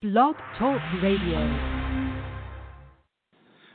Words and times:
Blog 0.00 0.36
Talk 0.56 0.80
Radio. 1.02 1.40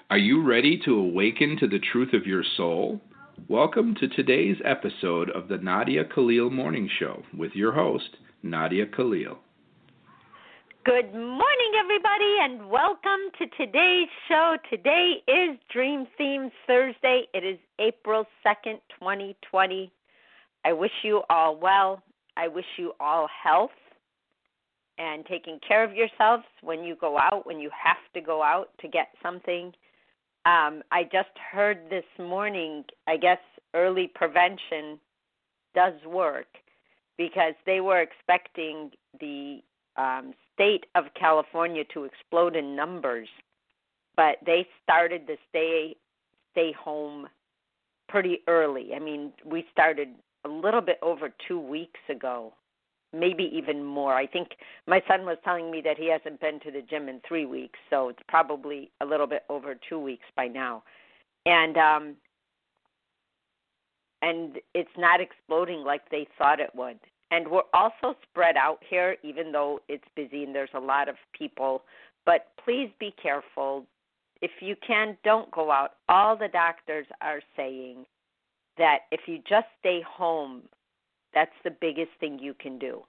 Are 0.09 0.17
you 0.17 0.41
ready 0.41 0.79
to 0.85 0.95
awaken 0.95 1.57
to 1.59 1.67
the 1.67 1.79
truth 1.91 2.13
of 2.13 2.25
your 2.25 2.45
soul? 2.55 3.01
Welcome 3.49 3.93
to 3.99 4.07
today's 4.07 4.55
episode 4.63 5.29
of 5.31 5.49
the 5.49 5.57
Nadia 5.57 6.05
Khalil 6.05 6.49
Morning 6.49 6.89
Show 6.97 7.23
with 7.37 7.51
your 7.55 7.73
host, 7.73 8.07
Nadia 8.41 8.85
Khalil. 8.85 9.37
Good 10.85 11.13
morning, 11.13 11.71
everybody, 11.77 12.37
and 12.39 12.69
welcome 12.69 13.19
to 13.39 13.45
today's 13.57 14.07
show. 14.29 14.55
Today 14.69 15.15
is 15.27 15.59
Dream 15.73 16.07
Theme 16.17 16.51
Thursday. 16.65 17.23
It 17.33 17.43
is 17.43 17.59
April 17.79 18.23
2nd, 18.47 18.79
2020. 18.97 19.91
I 20.63 20.71
wish 20.71 20.91
you 21.03 21.23
all 21.29 21.57
well. 21.57 22.01
I 22.37 22.47
wish 22.47 22.65
you 22.77 22.93
all 23.01 23.27
health 23.43 23.71
and 24.97 25.25
taking 25.25 25.59
care 25.67 25.83
of 25.83 25.93
yourselves 25.93 26.43
when 26.61 26.83
you 26.83 26.95
go 26.95 27.17
out, 27.17 27.45
when 27.45 27.59
you 27.59 27.69
have 27.71 27.97
to 28.13 28.21
go 28.21 28.43
out 28.43 28.69
to 28.79 28.87
get 28.87 29.07
something. 29.21 29.73
Um, 30.45 30.83
I 30.91 31.03
just 31.03 31.29
heard 31.51 31.79
this 31.89 32.03
morning, 32.19 32.83
I 33.07 33.17
guess 33.17 33.39
early 33.73 34.11
prevention 34.13 34.99
does 35.73 35.93
work 36.05 36.47
because 37.17 37.53
they 37.65 37.81
were 37.81 38.01
expecting 38.01 38.91
the 39.19 39.59
um, 39.97 40.33
state 40.53 40.85
of 40.95 41.05
California 41.19 41.83
to 41.93 42.03
explode 42.03 42.55
in 42.55 42.75
numbers, 42.75 43.27
but 44.15 44.37
they 44.45 44.67
started 44.83 45.23
the 45.27 45.37
stay 45.49 45.95
stay 46.51 46.71
home 46.73 47.27
pretty 48.09 48.39
early. 48.47 48.91
I 48.95 48.99
mean, 48.99 49.31
we 49.43 49.65
started 49.71 50.09
a 50.45 50.49
little 50.49 50.81
bit 50.81 50.99
over 51.01 51.33
two 51.47 51.59
weeks 51.59 51.99
ago 52.09 52.53
maybe 53.13 53.49
even 53.53 53.83
more. 53.83 54.15
I 54.15 54.27
think 54.27 54.49
my 54.87 55.01
son 55.07 55.25
was 55.25 55.37
telling 55.43 55.71
me 55.71 55.81
that 55.85 55.97
he 55.97 56.09
hasn't 56.09 56.41
been 56.41 56.59
to 56.61 56.71
the 56.71 56.81
gym 56.81 57.07
in 57.07 57.21
three 57.27 57.45
weeks, 57.45 57.79
so 57.89 58.09
it's 58.09 58.19
probably 58.27 58.91
a 59.01 59.05
little 59.05 59.27
bit 59.27 59.43
over 59.49 59.75
two 59.87 59.99
weeks 59.99 60.25
by 60.35 60.47
now. 60.47 60.83
And 61.45 61.77
um 61.77 62.15
and 64.21 64.57
it's 64.73 64.89
not 64.97 65.19
exploding 65.19 65.83
like 65.83 66.09
they 66.09 66.27
thought 66.37 66.59
it 66.59 66.71
would. 66.73 66.97
And 67.29 67.47
we're 67.47 67.61
also 67.73 68.15
spread 68.29 68.55
out 68.55 68.79
here, 68.89 69.17
even 69.23 69.51
though 69.51 69.79
it's 69.89 70.03
busy 70.15 70.43
and 70.43 70.55
there's 70.55 70.69
a 70.73 70.79
lot 70.79 71.09
of 71.09 71.15
people. 71.37 71.83
But 72.25 72.51
please 72.63 72.89
be 72.99 73.13
careful. 73.21 73.85
If 74.41 74.51
you 74.61 74.75
can, 74.85 75.17
don't 75.23 75.51
go 75.51 75.71
out. 75.71 75.95
All 76.07 76.37
the 76.37 76.47
doctors 76.47 77.07
are 77.21 77.41
saying 77.57 78.05
that 78.77 78.99
if 79.11 79.21
you 79.25 79.39
just 79.49 79.67
stay 79.79 80.01
home 80.07 80.61
that's 81.33 81.51
the 81.63 81.71
biggest 81.71 82.11
thing 82.19 82.39
you 82.39 82.53
can 82.53 82.77
do. 82.77 83.03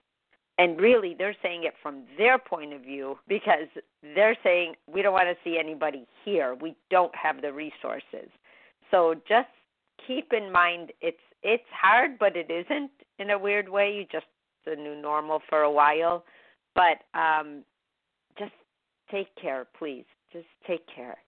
And 0.57 0.81
really, 0.81 1.15
they're 1.19 1.37
saying 1.43 1.65
it 1.65 1.75
from 1.83 2.05
their 2.17 2.39
point 2.39 2.73
of 2.73 2.83
view 2.83 3.19
because 3.29 3.69
they're 4.15 4.37
saying 4.43 4.75
we 4.87 5.03
don't 5.03 5.13
want 5.13 5.29
to 5.29 5.37
see 5.45 5.59
anybody 5.59 6.07
here. 6.25 6.55
We 6.55 6.77
don't 6.91 7.15
have 7.15 7.43
the 7.43 7.53
resources. 7.53 8.31
So 8.91 9.15
just 9.29 9.49
keep 10.07 10.33
in 10.33 10.53
mind 10.53 10.93
it's 11.01 11.17
it's 11.43 11.65
hard, 11.71 12.19
but 12.19 12.37
it 12.37 12.51
isn't 12.51 12.91
in 13.19 13.31
a 13.31 13.39
weird 13.39 13.69
way. 13.69 13.93
You 13.93 14.07
just 14.11 14.27
the 14.65 14.77
new 14.77 15.01
normal 15.01 15.41
for 15.49 15.63
a 15.63 15.71
while, 15.71 16.25
but 16.75 17.03
um, 17.19 17.65
just 18.39 18.53
take 19.11 19.29
care, 19.37 19.67
please. 19.79 20.05
Just 20.33 20.47
take 20.67 20.85
care 20.93 21.19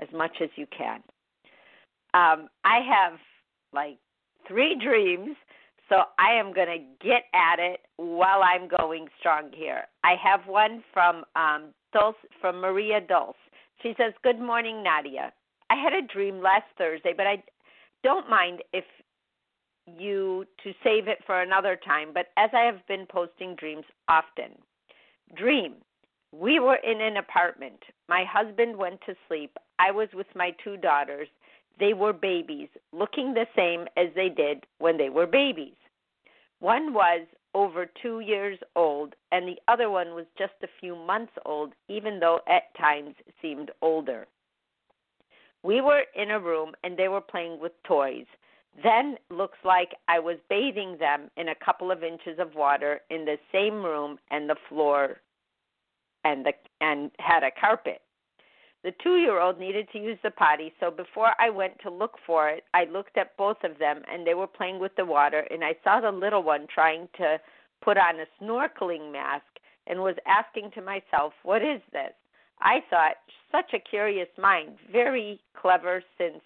as 0.00 0.08
much 0.12 0.36
as 0.40 0.48
you 0.56 0.66
can. 0.66 1.02
Um, 2.14 2.48
I 2.64 2.80
have 2.80 3.18
like 3.72 3.98
three 4.46 4.76
dreams 4.82 5.36
so 5.88 6.02
I 6.18 6.38
am 6.38 6.52
going 6.52 6.68
to 6.68 7.06
get 7.06 7.24
at 7.34 7.58
it 7.58 7.80
while 7.96 8.42
I'm 8.42 8.68
going 8.68 9.08
strong 9.18 9.50
here. 9.54 9.84
I 10.04 10.14
have 10.22 10.46
one 10.46 10.82
from 10.92 11.24
um, 11.34 11.74
Dulce, 11.92 12.16
from 12.40 12.60
Maria 12.60 13.00
Dulce. 13.00 13.36
She 13.82 13.94
says, 13.96 14.12
"Good 14.22 14.40
morning, 14.40 14.82
Nadia. 14.82 15.32
I 15.70 15.76
had 15.76 15.92
a 15.92 16.06
dream 16.06 16.40
last 16.42 16.66
Thursday, 16.76 17.14
but 17.16 17.26
I 17.26 17.42
don't 18.02 18.28
mind 18.28 18.62
if 18.72 18.84
you 19.86 20.44
to 20.62 20.72
save 20.84 21.08
it 21.08 21.18
for 21.26 21.40
another 21.40 21.78
time. 21.86 22.08
But 22.12 22.26
as 22.36 22.50
I 22.52 22.64
have 22.64 22.86
been 22.86 23.06
posting 23.06 23.54
dreams 23.56 23.84
often, 24.08 24.58
dream." 25.36 25.76
We 26.30 26.60
were 26.60 26.76
in 26.76 27.00
an 27.00 27.16
apartment. 27.16 27.82
My 28.06 28.22
husband 28.30 28.76
went 28.76 29.00
to 29.06 29.14
sleep. 29.26 29.56
I 29.78 29.90
was 29.90 30.08
with 30.12 30.26
my 30.34 30.54
two 30.62 30.76
daughters 30.76 31.26
they 31.78 31.94
were 31.94 32.12
babies, 32.12 32.68
looking 32.92 33.34
the 33.34 33.46
same 33.54 33.86
as 33.96 34.08
they 34.14 34.28
did 34.28 34.64
when 34.78 34.96
they 34.96 35.10
were 35.10 35.26
babies. 35.26 35.76
One 36.60 36.92
was 36.92 37.26
over 37.54 37.86
two 38.02 38.20
years 38.20 38.58
old, 38.76 39.14
and 39.32 39.46
the 39.46 39.58
other 39.68 39.90
one 39.90 40.14
was 40.14 40.26
just 40.36 40.54
a 40.62 40.68
few 40.80 40.96
months 40.96 41.32
old, 41.46 41.72
even 41.88 42.20
though 42.20 42.40
at 42.48 42.74
times 42.76 43.14
seemed 43.40 43.70
older. 43.80 44.26
We 45.62 45.80
were 45.80 46.04
in 46.14 46.30
a 46.30 46.40
room 46.40 46.72
and 46.84 46.96
they 46.96 47.08
were 47.08 47.20
playing 47.20 47.60
with 47.60 47.72
toys. 47.84 48.26
Then 48.82 49.16
looks 49.30 49.58
like 49.64 49.94
I 50.06 50.18
was 50.18 50.36
bathing 50.48 50.96
them 50.98 51.30
in 51.36 51.48
a 51.48 51.64
couple 51.64 51.90
of 51.90 52.04
inches 52.04 52.38
of 52.38 52.54
water 52.54 53.00
in 53.10 53.24
the 53.24 53.38
same 53.50 53.82
room 53.84 54.18
and 54.30 54.48
the 54.48 54.56
floor 54.68 55.20
and 56.24 56.46
the 56.46 56.52
and 56.80 57.10
had 57.18 57.42
a 57.42 57.50
carpet. 57.50 58.02
The 58.88 58.94
two 59.04 59.16
year 59.16 59.38
old 59.38 59.60
needed 59.60 59.86
to 59.92 59.98
use 59.98 60.16
the 60.22 60.30
potty, 60.30 60.72
so 60.80 60.90
before 60.90 61.32
I 61.38 61.50
went 61.50 61.78
to 61.80 61.90
look 61.90 62.14
for 62.26 62.48
it, 62.48 62.64
I 62.72 62.86
looked 62.86 63.18
at 63.18 63.36
both 63.36 63.58
of 63.62 63.78
them 63.78 64.00
and 64.10 64.26
they 64.26 64.32
were 64.32 64.46
playing 64.46 64.78
with 64.78 64.96
the 64.96 65.04
water, 65.04 65.40
and 65.50 65.62
I 65.62 65.76
saw 65.84 66.00
the 66.00 66.10
little 66.10 66.42
one 66.42 66.66
trying 66.74 67.06
to 67.18 67.38
put 67.82 67.98
on 67.98 68.14
a 68.18 68.42
snorkeling 68.42 69.12
mask 69.12 69.44
and 69.88 70.00
was 70.00 70.16
asking 70.26 70.70
to 70.70 70.80
myself, 70.80 71.34
What 71.42 71.60
is 71.60 71.82
this? 71.92 72.14
I 72.62 72.78
thought, 72.88 73.16
such 73.52 73.74
a 73.74 73.90
curious 73.90 74.28
mind, 74.38 74.78
very 74.90 75.38
clever 75.54 76.02
since 76.16 76.40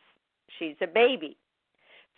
she's 0.58 0.74
a 0.80 0.88
baby. 0.88 1.36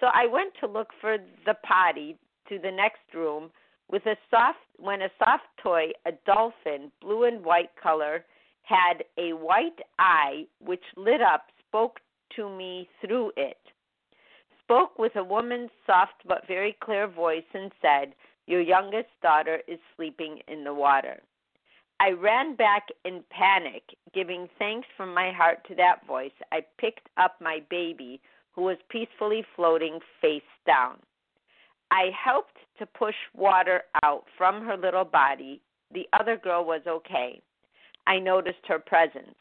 So 0.00 0.06
I 0.06 0.24
went 0.24 0.54
to 0.60 0.66
look 0.66 0.88
for 1.02 1.18
the 1.44 1.56
potty 1.66 2.16
to 2.48 2.58
the 2.58 2.72
next 2.72 3.12
room 3.12 3.50
with 3.90 4.06
a 4.06 4.16
soft 4.30 4.56
when 4.78 5.02
a 5.02 5.10
soft 5.18 5.44
toy, 5.62 5.90
a 6.06 6.12
dolphin, 6.24 6.90
blue 7.02 7.24
and 7.24 7.44
white 7.44 7.76
color, 7.76 8.24
had 8.64 9.04
a 9.18 9.32
white 9.34 9.78
eye 9.98 10.46
which 10.58 10.82
lit 10.96 11.20
up, 11.20 11.46
spoke 11.68 12.00
to 12.36 12.48
me 12.48 12.88
through 13.00 13.32
it. 13.36 13.58
Spoke 14.62 14.98
with 14.98 15.14
a 15.16 15.24
woman's 15.24 15.70
soft 15.86 16.22
but 16.26 16.46
very 16.48 16.76
clear 16.82 17.06
voice 17.06 17.44
and 17.52 17.70
said, 17.80 18.14
Your 18.46 18.60
youngest 18.60 19.10
daughter 19.22 19.60
is 19.68 19.78
sleeping 19.94 20.40
in 20.48 20.64
the 20.64 20.74
water. 20.74 21.20
I 22.00 22.10
ran 22.10 22.56
back 22.56 22.88
in 23.04 23.22
panic, 23.30 23.82
giving 24.14 24.48
thanks 24.58 24.88
from 24.96 25.14
my 25.14 25.30
heart 25.30 25.58
to 25.68 25.74
that 25.76 26.06
voice. 26.06 26.32
I 26.50 26.60
picked 26.78 27.08
up 27.18 27.36
my 27.40 27.62
baby, 27.70 28.20
who 28.52 28.62
was 28.62 28.78
peacefully 28.88 29.44
floating 29.54 30.00
face 30.20 30.42
down. 30.66 30.96
I 31.90 32.10
helped 32.12 32.56
to 32.78 32.86
push 32.86 33.14
water 33.34 33.82
out 34.02 34.24
from 34.36 34.64
her 34.64 34.76
little 34.76 35.04
body. 35.04 35.60
The 35.92 36.08
other 36.12 36.36
girl 36.36 36.64
was 36.64 36.80
okay. 36.86 37.40
I 38.06 38.18
noticed 38.18 38.66
her 38.66 38.78
presence. 38.78 39.36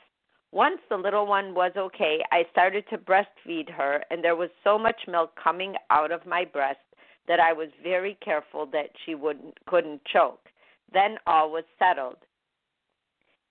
Once 0.51 0.79
the 0.89 0.97
little 0.97 1.25
one 1.25 1.55
was 1.55 1.71
okay, 1.75 2.19
I 2.31 2.45
started 2.51 2.85
to 2.89 2.97
breastfeed 2.97 3.69
her, 3.71 4.03
and 4.11 4.23
there 4.23 4.35
was 4.35 4.49
so 4.63 4.77
much 4.77 5.07
milk 5.07 5.31
coming 5.41 5.73
out 5.89 6.11
of 6.11 6.25
my 6.25 6.45
breast 6.45 6.79
that 7.27 7.39
I 7.39 7.53
was 7.53 7.69
very 7.81 8.17
careful 8.23 8.65
that 8.67 8.89
she 9.03 9.15
wouldn't 9.15 9.57
couldn't 9.65 10.01
choke. 10.05 10.49
Then 10.93 11.17
all 11.25 11.51
was 11.51 11.63
settled. 11.79 12.17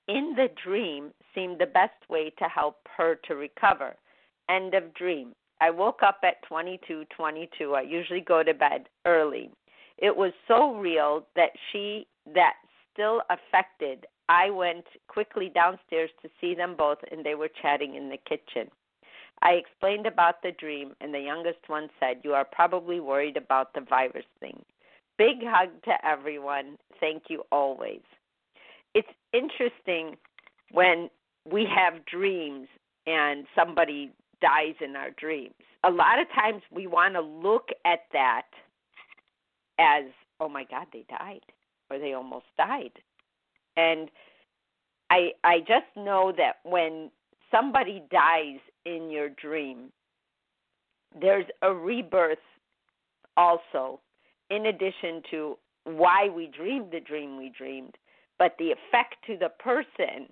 In 0.09 0.35
the 0.37 0.49
dream 0.63 1.13
seemed 1.35 1.59
the 1.59 1.67
best 1.67 2.09
way 2.09 2.31
to 2.39 2.45
help 2.45 2.87
her 2.97 3.17
to 3.27 3.35
recover. 3.35 3.97
End 4.49 4.75
of 4.75 4.95
dream. 4.95 5.35
I 5.61 5.71
woke 5.71 6.03
up 6.03 6.21
at 6.23 6.43
22:22. 6.43 7.75
I 7.75 7.83
usually 7.83 8.21
go 8.21 8.43
to 8.43 8.55
bed 8.55 8.89
early. 9.07 9.51
It 9.99 10.17
was 10.17 10.33
so 10.49 10.75
real 10.75 11.27
that 11.35 11.53
she 11.71 12.07
that 12.27 12.55
still 12.93 13.23
affected 13.31 14.07
I 14.33 14.49
went 14.49 14.87
quickly 15.09 15.51
downstairs 15.55 16.09
to 16.23 16.31
see 16.41 16.55
them 16.55 16.75
both, 16.75 16.97
and 17.11 17.23
they 17.23 17.35
were 17.35 17.51
chatting 17.61 17.97
in 17.97 18.09
the 18.09 18.17
kitchen. 18.17 18.71
I 19.43 19.51
explained 19.51 20.07
about 20.07 20.41
the 20.43 20.53
dream, 20.53 20.95
and 21.03 21.13
the 21.13 21.21
youngest 21.21 21.59
one 21.67 21.91
said, 22.01 22.23
You 22.25 22.33
are 22.33 22.47
probably 22.51 22.99
worried 22.99 23.37
about 23.37 23.75
the 23.75 23.83
virus 23.83 24.25
thing. 24.41 24.65
Big 25.19 25.45
hug 25.45 25.69
to 25.85 25.93
everyone. 26.07 26.79
Thank 26.99 27.25
you 27.29 27.43
always. 27.53 28.01
It's 28.95 29.09
interesting 29.35 30.17
when 30.71 31.11
we 31.51 31.67
have 31.67 32.07
dreams 32.07 32.69
and 33.07 33.45
somebody 33.55 34.13
dies 34.41 34.77
in 34.81 34.97
our 34.97 35.11
dreams. 35.11 35.55
A 35.85 35.91
lot 35.91 36.19
of 36.19 36.27
times 36.35 36.63
we 36.71 36.87
want 36.87 37.15
to 37.15 37.21
look 37.21 37.69
at 37.85 38.01
that 38.15 38.47
as, 39.79 40.05
oh 40.41 40.49
my 40.49 40.65
God, 40.65 40.87
they 40.91 41.05
died, 41.11 41.45
or 41.91 41.99
they 41.99 42.15
almost 42.15 42.47
died 42.57 42.93
and 43.77 44.11
I 45.11 45.33
I 45.45 45.61
just 45.61 45.87
know 45.97 46.33
that 46.37 46.57
when 46.65 47.11
somebody 47.51 48.03
dies 48.11 48.61
in 48.87 49.11
your 49.11 49.29
dream, 49.29 49.91
there's 51.21 51.47
a 51.63 51.73
rebirth 51.73 52.39
also, 53.37 54.01
in 54.51 54.67
addition 54.67 55.23
to 55.31 55.59
why 55.85 56.29
we 56.29 56.47
dreamed 56.47 56.93
the 56.93 57.01
dream 57.01 57.37
we 57.37 57.51
dreamed. 57.57 57.97
but 58.39 58.57
the 58.59 58.73
effect 58.73 59.17
to 59.27 59.37
the 59.37 59.51
person 59.63 60.27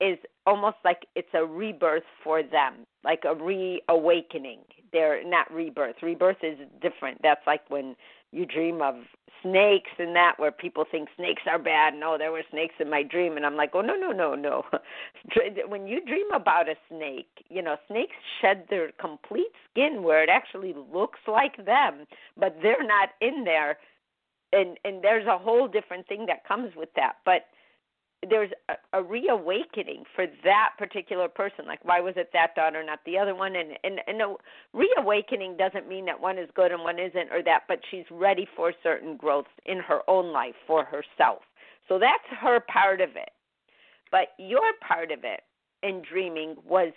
is 0.00 0.18
almost 0.46 0.76
like 0.84 1.06
it's 1.14 1.28
a 1.34 1.44
rebirth 1.44 2.02
for 2.24 2.42
them, 2.42 2.86
like 3.04 3.24
a 3.24 3.34
reawakening. 3.34 4.60
They're 4.92 5.22
not 5.24 5.52
rebirth. 5.52 5.96
Rebirth 6.02 6.42
is 6.42 6.58
different. 6.80 7.20
That's 7.22 7.46
like 7.46 7.68
when 7.68 7.94
you 8.32 8.46
dream 8.46 8.82
of 8.82 8.96
snakes 9.42 9.90
and 9.98 10.14
that 10.16 10.34
where 10.38 10.52
people 10.52 10.84
think 10.90 11.08
snakes 11.16 11.42
are 11.50 11.58
bad. 11.58 11.94
No, 11.94 12.14
oh, 12.14 12.18
there 12.18 12.32
were 12.32 12.42
snakes 12.50 12.74
in 12.78 12.88
my 12.88 13.02
dream 13.02 13.36
and 13.36 13.44
I'm 13.44 13.56
like, 13.56 13.70
"Oh 13.74 13.80
no, 13.80 13.94
no, 13.94 14.12
no, 14.12 14.34
no." 14.34 14.64
when 15.68 15.86
you 15.86 16.04
dream 16.04 16.30
about 16.32 16.68
a 16.68 16.74
snake, 16.88 17.44
you 17.48 17.62
know, 17.62 17.76
snakes 17.88 18.16
shed 18.40 18.64
their 18.70 18.92
complete 19.00 19.52
skin 19.70 20.02
where 20.02 20.22
it 20.22 20.28
actually 20.28 20.74
looks 20.92 21.20
like 21.26 21.64
them, 21.64 22.06
but 22.36 22.56
they're 22.62 22.86
not 22.86 23.10
in 23.20 23.44
there. 23.44 23.78
And 24.52 24.78
and 24.84 25.02
there's 25.02 25.26
a 25.26 25.38
whole 25.38 25.68
different 25.68 26.06
thing 26.06 26.26
that 26.26 26.46
comes 26.46 26.74
with 26.76 26.90
that. 26.96 27.16
But 27.24 27.46
there's 28.28 28.50
a, 28.68 28.98
a 28.98 29.02
reawakening 29.02 30.04
for 30.14 30.26
that 30.44 30.70
particular 30.78 31.28
person. 31.28 31.66
Like, 31.66 31.84
why 31.84 32.00
was 32.00 32.14
it 32.16 32.30
that 32.32 32.54
daughter, 32.54 32.82
not 32.84 33.00
the 33.04 33.18
other 33.18 33.34
one? 33.34 33.56
And 33.56 33.72
and 33.84 34.00
and 34.06 34.20
a 34.22 34.34
reawakening 34.72 35.56
doesn't 35.56 35.88
mean 35.88 36.04
that 36.06 36.20
one 36.20 36.38
is 36.38 36.48
good 36.54 36.72
and 36.72 36.82
one 36.82 36.98
isn't, 36.98 37.32
or 37.32 37.42
that, 37.44 37.62
but 37.68 37.80
she's 37.90 38.04
ready 38.10 38.46
for 38.56 38.72
certain 38.82 39.16
growth 39.16 39.46
in 39.66 39.78
her 39.78 40.00
own 40.08 40.32
life 40.32 40.54
for 40.66 40.84
herself. 40.84 41.42
So 41.88 41.98
that's 41.98 42.24
her 42.40 42.60
part 42.60 43.00
of 43.00 43.10
it. 43.10 43.30
But 44.10 44.28
your 44.38 44.72
part 44.86 45.10
of 45.10 45.20
it 45.24 45.40
in 45.82 46.02
dreaming 46.08 46.56
was 46.64 46.92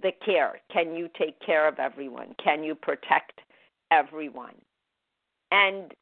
the 0.00 0.12
care. 0.24 0.60
Can 0.72 0.94
you 0.94 1.08
take 1.18 1.40
care 1.44 1.66
of 1.66 1.78
everyone? 1.78 2.34
Can 2.42 2.62
you 2.62 2.74
protect 2.74 3.40
everyone? 3.90 4.54
And 5.50 5.92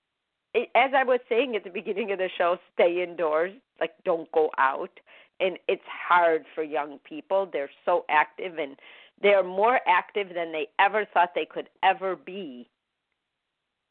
as 0.55 0.91
I 0.97 1.05
was 1.05 1.21
saying 1.29 1.57
at 1.57 1.65
the 1.65 1.71
beginning 1.71 2.13
of 2.13 2.19
the 2.19 2.29
show, 2.37 2.57
stay 2.75 3.03
indoors, 3.03 3.53
like 3.81 3.93
don't 4.05 4.31
go 4.33 4.51
out. 4.59 4.91
And 5.41 5.59
it's 5.69 5.83
hard 5.87 6.45
for 6.55 6.65
young 6.65 6.99
people. 7.09 7.49
They're 7.53 7.71
so 7.85 8.05
active 8.09 8.59
and 8.59 8.77
they're 9.23 9.45
more 9.45 9.81
active 9.87 10.29
than 10.35 10.53
they 10.53 10.69
ever 10.81 11.07
thought 11.13 11.31
they 11.35 11.47
could 11.49 11.69
ever 11.83 12.17
be. 12.17 12.69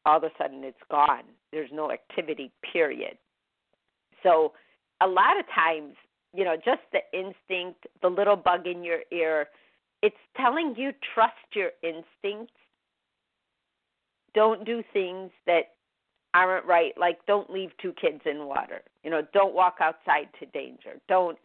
All 0.04 0.18
of 0.18 0.24
a 0.24 0.30
sudden 0.38 0.64
it's 0.64 0.76
gone. 0.90 1.24
There's 1.52 1.70
no 1.72 1.90
activity, 1.90 2.50
period. 2.72 3.16
So 4.22 4.52
a 5.00 5.06
lot 5.06 5.38
of 5.38 5.46
times, 5.54 5.94
you 6.34 6.44
know, 6.44 6.56
just 6.56 6.80
the 6.92 7.00
instinct, 7.12 7.86
the 8.02 8.08
little 8.08 8.36
bug 8.36 8.66
in 8.66 8.84
your 8.84 9.00
ear, 9.12 9.48
it's 10.02 10.16
telling 10.36 10.74
you 10.76 10.92
trust 11.14 11.34
your 11.54 11.70
instincts. 11.82 12.54
Don't 14.34 14.64
do 14.64 14.82
things 14.92 15.30
that 15.46 15.72
aren't 16.34 16.66
right 16.66 16.92
like 16.98 17.24
don't 17.26 17.50
leave 17.50 17.70
two 17.80 17.92
kids 18.00 18.20
in 18.24 18.46
water. 18.46 18.82
You 19.02 19.10
know 19.10 19.22
don't 19.32 19.54
walk 19.54 19.76
outside 19.80 20.28
to 20.40 20.46
danger. 20.46 21.00
Don't 21.08 21.38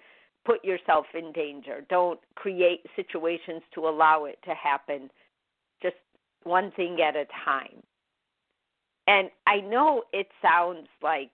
put 0.45 0.63
yourself 0.63 1.05
in 1.13 1.31
danger. 1.31 1.85
Don't 1.89 2.19
create 2.35 2.81
situations 2.95 3.61
to 3.73 3.87
allow 3.87 4.25
it 4.25 4.37
to 4.45 4.53
happen. 4.53 5.09
Just 5.81 5.95
one 6.43 6.71
thing 6.71 6.99
at 7.01 7.15
a 7.15 7.25
time. 7.45 7.81
And 9.07 9.29
i 9.47 9.59
know 9.59 10.03
it 10.13 10.27
sounds 10.41 10.87
like 11.01 11.31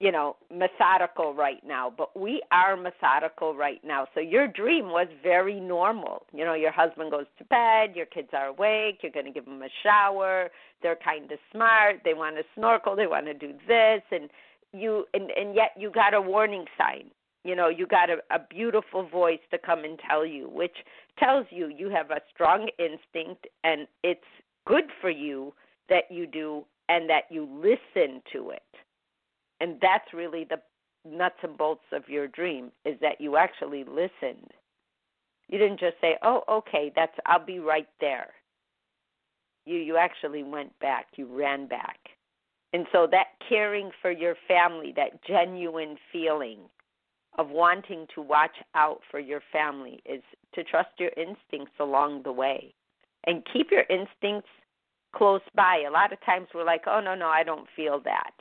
you 0.00 0.12
know, 0.12 0.36
methodical 0.52 1.34
right 1.34 1.60
now, 1.66 1.92
but 1.96 2.16
we 2.18 2.40
are 2.52 2.76
methodical 2.76 3.56
right 3.56 3.80
now. 3.84 4.06
So 4.14 4.20
your 4.20 4.46
dream 4.46 4.86
was 4.86 5.08
very 5.22 5.58
normal. 5.58 6.24
You 6.32 6.44
know, 6.44 6.54
your 6.54 6.70
husband 6.70 7.10
goes 7.10 7.26
to 7.38 7.44
bed, 7.44 7.96
your 7.96 8.06
kids 8.06 8.28
are 8.32 8.46
awake, 8.46 9.00
you're 9.02 9.12
going 9.12 9.26
to 9.26 9.32
give 9.32 9.44
them 9.44 9.60
a 9.62 9.68
shower, 9.82 10.50
they're 10.82 10.98
kind 11.04 11.30
of 11.32 11.38
smart, 11.52 12.02
they 12.04 12.14
want 12.14 12.36
to 12.36 12.42
snorkel, 12.54 12.94
they 12.94 13.08
want 13.08 13.26
to 13.26 13.34
do 13.34 13.52
this 13.66 14.02
and 14.12 14.30
you 14.72 15.06
and 15.14 15.30
and 15.30 15.54
yet 15.54 15.70
you 15.76 15.90
got 15.90 16.14
a 16.14 16.20
warning 16.20 16.66
sign. 16.76 17.10
You 17.44 17.56
know, 17.56 17.68
you 17.68 17.86
got 17.86 18.10
a, 18.10 18.18
a 18.30 18.38
beautiful 18.50 19.08
voice 19.08 19.40
to 19.50 19.58
come 19.58 19.84
and 19.84 19.98
tell 20.08 20.26
you, 20.26 20.48
which 20.48 20.76
tells 21.18 21.46
you 21.50 21.68
you 21.68 21.88
have 21.88 22.10
a 22.10 22.20
strong 22.32 22.68
instinct 22.78 23.46
and 23.64 23.88
it's 24.04 24.20
good 24.66 24.84
for 25.00 25.10
you 25.10 25.54
that 25.88 26.04
you 26.10 26.26
do 26.26 26.64
and 26.88 27.08
that 27.10 27.22
you 27.30 27.48
listen 27.50 28.22
to 28.32 28.50
it 28.50 28.62
and 29.60 29.76
that's 29.80 30.12
really 30.12 30.44
the 30.48 30.60
nuts 31.04 31.38
and 31.42 31.56
bolts 31.56 31.84
of 31.92 32.08
your 32.08 32.28
dream 32.28 32.70
is 32.84 32.98
that 33.00 33.20
you 33.20 33.36
actually 33.36 33.84
listened. 33.84 34.50
You 35.48 35.58
didn't 35.58 35.80
just 35.80 35.96
say 36.00 36.16
oh 36.22 36.42
okay 36.48 36.92
that's 36.94 37.16
i'll 37.26 37.44
be 37.44 37.58
right 37.58 37.88
there. 38.00 38.28
You 39.64 39.78
you 39.78 39.96
actually 39.96 40.42
went 40.42 40.78
back 40.80 41.06
you 41.16 41.26
ran 41.26 41.66
back. 41.66 41.98
And 42.72 42.86
so 42.92 43.06
that 43.10 43.28
caring 43.48 43.90
for 44.02 44.10
your 44.10 44.34
family 44.46 44.92
that 44.96 45.22
genuine 45.24 45.96
feeling 46.12 46.58
of 47.38 47.48
wanting 47.48 48.06
to 48.14 48.20
watch 48.20 48.56
out 48.74 49.00
for 49.10 49.20
your 49.20 49.40
family 49.52 50.02
is 50.04 50.22
to 50.54 50.64
trust 50.64 50.90
your 50.98 51.10
instincts 51.16 51.74
along 51.78 52.22
the 52.24 52.32
way. 52.32 52.74
And 53.26 53.46
keep 53.52 53.70
your 53.70 53.84
instincts 53.88 54.50
close 55.14 55.40
by. 55.54 55.84
A 55.86 55.90
lot 55.90 56.12
of 56.12 56.20
times 56.24 56.48
we're 56.54 56.64
like 56.64 56.82
oh 56.86 57.00
no 57.00 57.14
no 57.14 57.28
i 57.28 57.42
don't 57.42 57.66
feel 57.74 58.00
that 58.04 58.32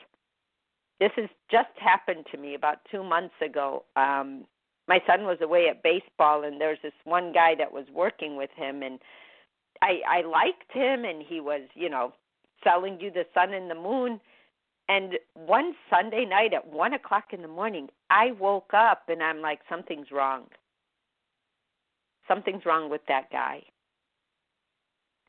this 0.99 1.11
has 1.15 1.29
just 1.49 1.69
happened 1.77 2.25
to 2.31 2.37
me 2.37 2.55
about 2.55 2.79
two 2.91 3.03
months 3.03 3.35
ago. 3.43 3.83
Um, 3.95 4.45
my 4.87 4.99
son 5.05 5.25
was 5.25 5.37
away 5.41 5.67
at 5.69 5.83
baseball, 5.83 6.43
and 6.43 6.59
there's 6.59 6.79
this 6.81 6.93
one 7.03 7.33
guy 7.33 7.55
that 7.55 7.71
was 7.71 7.85
working 7.93 8.35
with 8.37 8.49
him, 8.55 8.81
and 8.83 8.99
I 9.81 10.01
I 10.07 10.21
liked 10.21 10.71
him, 10.71 11.05
and 11.05 11.21
he 11.21 11.39
was 11.39 11.61
you 11.75 11.89
know 11.89 12.13
selling 12.63 12.99
you 12.99 13.11
the 13.11 13.25
sun 13.33 13.53
and 13.53 13.69
the 13.69 13.75
moon. 13.75 14.19
And 14.89 15.15
one 15.33 15.75
Sunday 15.89 16.23
night 16.23 16.53
at 16.53 16.71
one 16.71 16.93
o'clock 16.93 17.25
in 17.33 17.41
the 17.41 17.47
morning, 17.47 17.89
I 18.09 18.31
woke 18.39 18.73
up 18.73 19.03
and 19.09 19.21
I'm 19.21 19.41
like, 19.41 19.59
something's 19.67 20.11
wrong. 20.11 20.45
Something's 22.25 22.65
wrong 22.65 22.89
with 22.89 23.01
that 23.09 23.29
guy. 23.29 23.63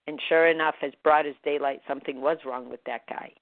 And 0.07 0.21
sure 0.29 0.47
enough, 0.47 0.77
as 0.83 0.93
broad 1.03 1.27
as 1.27 1.35
daylight, 1.45 1.81
something 1.89 2.21
was 2.21 2.39
wrong 2.47 2.71
with 2.71 2.81
that 2.87 3.03
guy. 3.09 3.33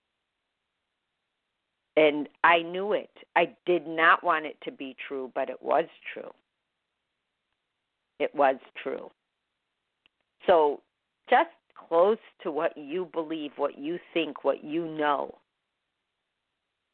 And 1.96 2.28
I 2.44 2.60
knew 2.60 2.92
it. 2.92 3.10
I 3.36 3.54
did 3.64 3.86
not 3.86 4.22
want 4.22 4.44
it 4.44 4.56
to 4.64 4.70
be 4.70 4.96
true, 5.08 5.30
but 5.34 5.48
it 5.48 5.62
was 5.62 5.86
true. 6.12 6.30
It 8.18 8.34
was 8.34 8.56
true. 8.82 9.10
So 10.46 10.82
just 11.28 11.50
close 11.88 12.18
to 12.42 12.50
what 12.50 12.76
you 12.76 13.08
believe, 13.12 13.52
what 13.56 13.78
you 13.78 13.98
think, 14.12 14.44
what 14.44 14.62
you 14.62 14.86
know. 14.86 15.34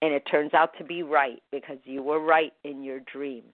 And 0.00 0.12
it 0.12 0.24
turns 0.30 0.52
out 0.54 0.76
to 0.78 0.84
be 0.84 1.02
right 1.02 1.42
because 1.50 1.78
you 1.84 2.02
were 2.02 2.20
right 2.20 2.52
in 2.64 2.82
your 2.82 3.00
dream. 3.00 3.44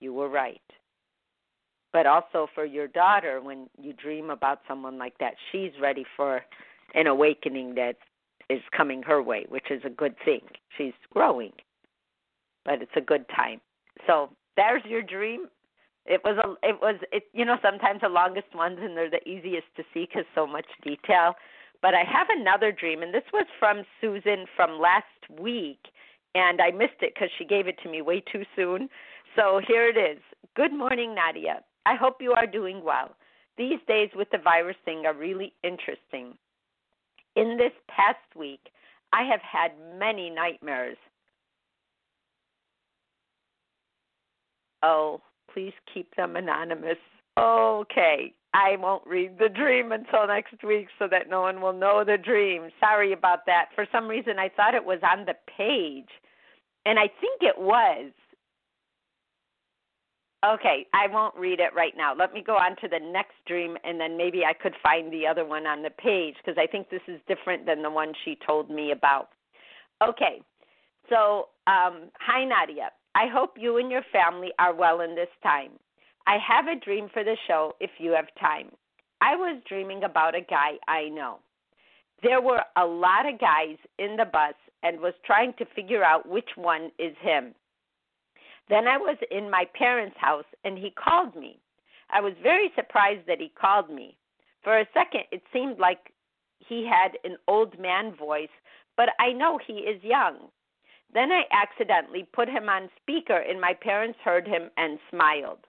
You 0.00 0.12
were 0.12 0.28
right. 0.28 0.60
But 1.92 2.06
also 2.06 2.48
for 2.54 2.64
your 2.64 2.88
daughter, 2.88 3.40
when 3.40 3.68
you 3.80 3.92
dream 3.92 4.30
about 4.30 4.60
someone 4.66 4.98
like 4.98 5.18
that, 5.18 5.34
she's 5.50 5.72
ready 5.80 6.04
for 6.16 6.42
an 6.94 7.06
awakening 7.06 7.74
that 7.74 7.96
is 8.52 8.62
coming 8.76 9.02
her 9.02 9.22
way, 9.22 9.46
which 9.48 9.70
is 9.70 9.82
a 9.84 9.90
good 9.90 10.14
thing. 10.24 10.40
She's 10.76 10.92
growing, 11.10 11.52
but 12.64 12.82
it's 12.82 12.96
a 12.96 13.00
good 13.00 13.24
time. 13.34 13.60
So 14.06 14.30
there's 14.56 14.82
your 14.84 15.02
dream. 15.02 15.46
It 16.04 16.20
was 16.24 16.36
a, 16.44 16.68
it 16.68 16.76
was, 16.80 16.96
it. 17.12 17.24
You 17.32 17.44
know, 17.44 17.56
sometimes 17.62 18.00
the 18.02 18.08
longest 18.08 18.54
ones 18.54 18.78
and 18.82 18.96
they're 18.96 19.10
the 19.10 19.26
easiest 19.28 19.68
to 19.76 19.84
see 19.94 20.06
because 20.06 20.26
so 20.34 20.46
much 20.46 20.66
detail. 20.82 21.34
But 21.80 21.94
I 21.94 22.04
have 22.04 22.28
another 22.30 22.70
dream, 22.70 23.02
and 23.02 23.12
this 23.12 23.24
was 23.32 23.46
from 23.58 23.82
Susan 24.00 24.46
from 24.54 24.80
last 24.80 25.04
week, 25.40 25.80
and 26.34 26.60
I 26.60 26.70
missed 26.70 27.00
it 27.00 27.12
because 27.14 27.30
she 27.38 27.44
gave 27.44 27.66
it 27.66 27.76
to 27.82 27.90
me 27.90 28.02
way 28.02 28.20
too 28.20 28.44
soon. 28.54 28.88
So 29.36 29.60
here 29.66 29.88
it 29.88 29.96
is. 29.96 30.18
Good 30.54 30.72
morning, 30.72 31.14
Nadia. 31.14 31.60
I 31.86 31.96
hope 31.96 32.16
you 32.20 32.32
are 32.32 32.46
doing 32.46 32.84
well. 32.84 33.16
These 33.58 33.80
days 33.88 34.10
with 34.14 34.28
the 34.30 34.38
virus 34.38 34.76
thing 34.84 35.06
are 35.06 35.14
really 35.14 35.52
interesting. 35.62 36.38
In 37.36 37.56
this 37.56 37.72
past 37.88 38.18
week, 38.36 38.60
I 39.12 39.22
have 39.24 39.40
had 39.40 39.72
many 39.98 40.30
nightmares. 40.30 40.96
Oh, 44.82 45.20
please 45.52 45.72
keep 45.92 46.14
them 46.16 46.36
anonymous. 46.36 46.98
Okay, 47.38 48.34
I 48.52 48.76
won't 48.76 49.06
read 49.06 49.38
the 49.38 49.48
dream 49.48 49.92
until 49.92 50.26
next 50.26 50.62
week 50.62 50.88
so 50.98 51.08
that 51.10 51.30
no 51.30 51.40
one 51.40 51.60
will 51.62 51.72
know 51.72 52.04
the 52.04 52.18
dream. 52.18 52.68
Sorry 52.80 53.12
about 53.12 53.46
that. 53.46 53.66
For 53.74 53.86
some 53.90 54.08
reason, 54.08 54.38
I 54.38 54.50
thought 54.50 54.74
it 54.74 54.84
was 54.84 54.98
on 55.02 55.24
the 55.24 55.34
page, 55.56 56.10
and 56.84 56.98
I 56.98 57.08
think 57.20 57.40
it 57.40 57.58
was. 57.58 58.12
Okay, 60.44 60.86
I 60.92 61.06
won't 61.06 61.36
read 61.36 61.60
it 61.60 61.72
right 61.74 61.92
now. 61.96 62.14
Let 62.14 62.34
me 62.34 62.42
go 62.44 62.56
on 62.56 62.74
to 62.80 62.88
the 62.88 62.98
next 62.98 63.34
dream, 63.46 63.76
and 63.84 64.00
then 64.00 64.16
maybe 64.16 64.42
I 64.44 64.52
could 64.52 64.74
find 64.82 65.12
the 65.12 65.24
other 65.24 65.44
one 65.44 65.66
on 65.66 65.82
the 65.82 65.90
page 65.90 66.34
because 66.44 66.58
I 66.58 66.66
think 66.66 66.90
this 66.90 67.02
is 67.06 67.20
different 67.28 67.64
than 67.64 67.82
the 67.82 67.90
one 67.90 68.12
she 68.24 68.36
told 68.44 68.68
me 68.68 68.90
about. 68.90 69.28
Okay, 70.02 70.42
so 71.08 71.48
um, 71.68 72.10
hi, 72.18 72.44
Nadia. 72.44 72.90
I 73.14 73.26
hope 73.32 73.54
you 73.56 73.76
and 73.76 73.90
your 73.90 74.02
family 74.12 74.50
are 74.58 74.74
well 74.74 75.00
in 75.00 75.14
this 75.14 75.28
time. 75.44 75.72
I 76.26 76.38
have 76.38 76.66
a 76.66 76.80
dream 76.82 77.08
for 77.12 77.22
the 77.22 77.36
show 77.46 77.74
if 77.78 77.90
you 77.98 78.10
have 78.12 78.26
time. 78.40 78.70
I 79.20 79.36
was 79.36 79.62
dreaming 79.68 80.02
about 80.02 80.34
a 80.34 80.40
guy 80.40 80.72
I 80.88 81.08
know. 81.08 81.38
There 82.22 82.40
were 82.40 82.62
a 82.76 82.84
lot 82.84 83.32
of 83.32 83.38
guys 83.38 83.76
in 83.98 84.16
the 84.16 84.24
bus 84.24 84.54
and 84.82 85.00
was 85.00 85.14
trying 85.24 85.52
to 85.58 85.64
figure 85.76 86.02
out 86.02 86.28
which 86.28 86.50
one 86.56 86.90
is 86.98 87.14
him. 87.20 87.54
Then 88.72 88.88
I 88.88 88.96
was 88.96 89.18
in 89.30 89.50
my 89.50 89.66
parents' 89.74 90.16
house 90.18 90.46
and 90.64 90.78
he 90.78 90.90
called 90.92 91.36
me. 91.36 91.60
I 92.08 92.22
was 92.22 92.32
very 92.42 92.72
surprised 92.74 93.26
that 93.26 93.38
he 93.38 93.50
called 93.50 93.90
me. 93.90 94.16
For 94.64 94.78
a 94.78 94.88
second, 94.94 95.24
it 95.30 95.42
seemed 95.52 95.78
like 95.78 96.14
he 96.58 96.88
had 96.90 97.18
an 97.22 97.36
old 97.46 97.78
man 97.78 98.14
voice, 98.16 98.54
but 98.96 99.10
I 99.20 99.32
know 99.32 99.58
he 99.58 99.80
is 99.80 100.02
young. 100.02 100.48
Then 101.12 101.30
I 101.32 101.42
accidentally 101.52 102.26
put 102.32 102.48
him 102.48 102.70
on 102.70 102.88
speaker, 102.96 103.36
and 103.36 103.60
my 103.60 103.74
parents 103.74 104.18
heard 104.24 104.48
him 104.48 104.70
and 104.78 104.98
smiled. 105.10 105.66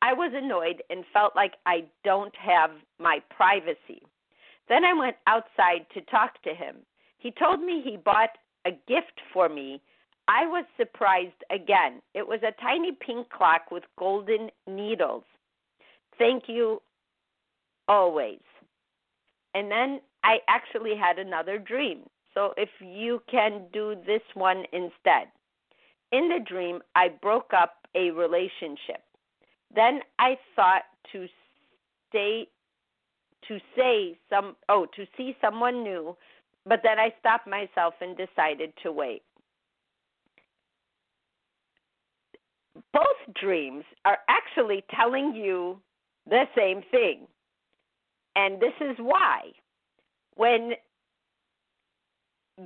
I 0.00 0.12
was 0.12 0.30
annoyed 0.32 0.84
and 0.88 1.04
felt 1.12 1.34
like 1.34 1.54
I 1.66 1.86
don't 2.04 2.36
have 2.36 2.70
my 3.00 3.20
privacy. 3.36 4.02
Then 4.68 4.84
I 4.84 4.92
went 4.92 5.16
outside 5.26 5.84
to 5.94 6.00
talk 6.02 6.40
to 6.44 6.54
him. 6.54 6.76
He 7.18 7.32
told 7.32 7.60
me 7.60 7.82
he 7.82 7.96
bought 7.96 8.38
a 8.64 8.70
gift 8.70 9.20
for 9.32 9.48
me. 9.48 9.82
I 10.30 10.46
was 10.46 10.64
surprised 10.76 11.42
again. 11.50 12.00
It 12.14 12.26
was 12.26 12.38
a 12.44 12.52
tiny 12.62 12.92
pink 12.92 13.30
clock 13.30 13.72
with 13.72 13.82
golden 13.98 14.48
needles. 14.68 15.24
Thank 16.18 16.44
you 16.46 16.80
always. 17.88 18.38
And 19.56 19.68
then 19.68 20.00
I 20.22 20.38
actually 20.46 20.94
had 20.94 21.18
another 21.18 21.58
dream. 21.58 22.02
So 22.32 22.54
if 22.56 22.68
you 22.78 23.20
can 23.28 23.64
do 23.72 23.96
this 24.06 24.22
one 24.34 24.62
instead. 24.72 25.26
In 26.12 26.28
the 26.28 26.38
dream, 26.46 26.80
I 26.94 27.08
broke 27.08 27.50
up 27.52 27.88
a 27.96 28.12
relationship. 28.12 29.02
Then 29.74 29.98
I 30.20 30.38
thought 30.54 30.82
to 31.10 31.26
stay 32.08 32.46
to 33.48 33.58
say 33.76 34.16
some 34.28 34.54
oh 34.68 34.86
to 34.94 35.06
see 35.16 35.36
someone 35.40 35.82
new, 35.82 36.16
but 36.66 36.82
then 36.84 37.00
I 37.00 37.12
stopped 37.18 37.48
myself 37.48 37.94
and 38.00 38.16
decided 38.16 38.72
to 38.84 38.92
wait. 38.92 39.22
Both 42.92 43.34
dreams 43.40 43.84
are 44.04 44.18
actually 44.28 44.84
telling 44.94 45.34
you 45.34 45.80
the 46.28 46.44
same 46.56 46.82
thing. 46.90 47.26
And 48.36 48.60
this 48.60 48.74
is 48.80 48.96
why. 48.98 49.52
When 50.36 50.72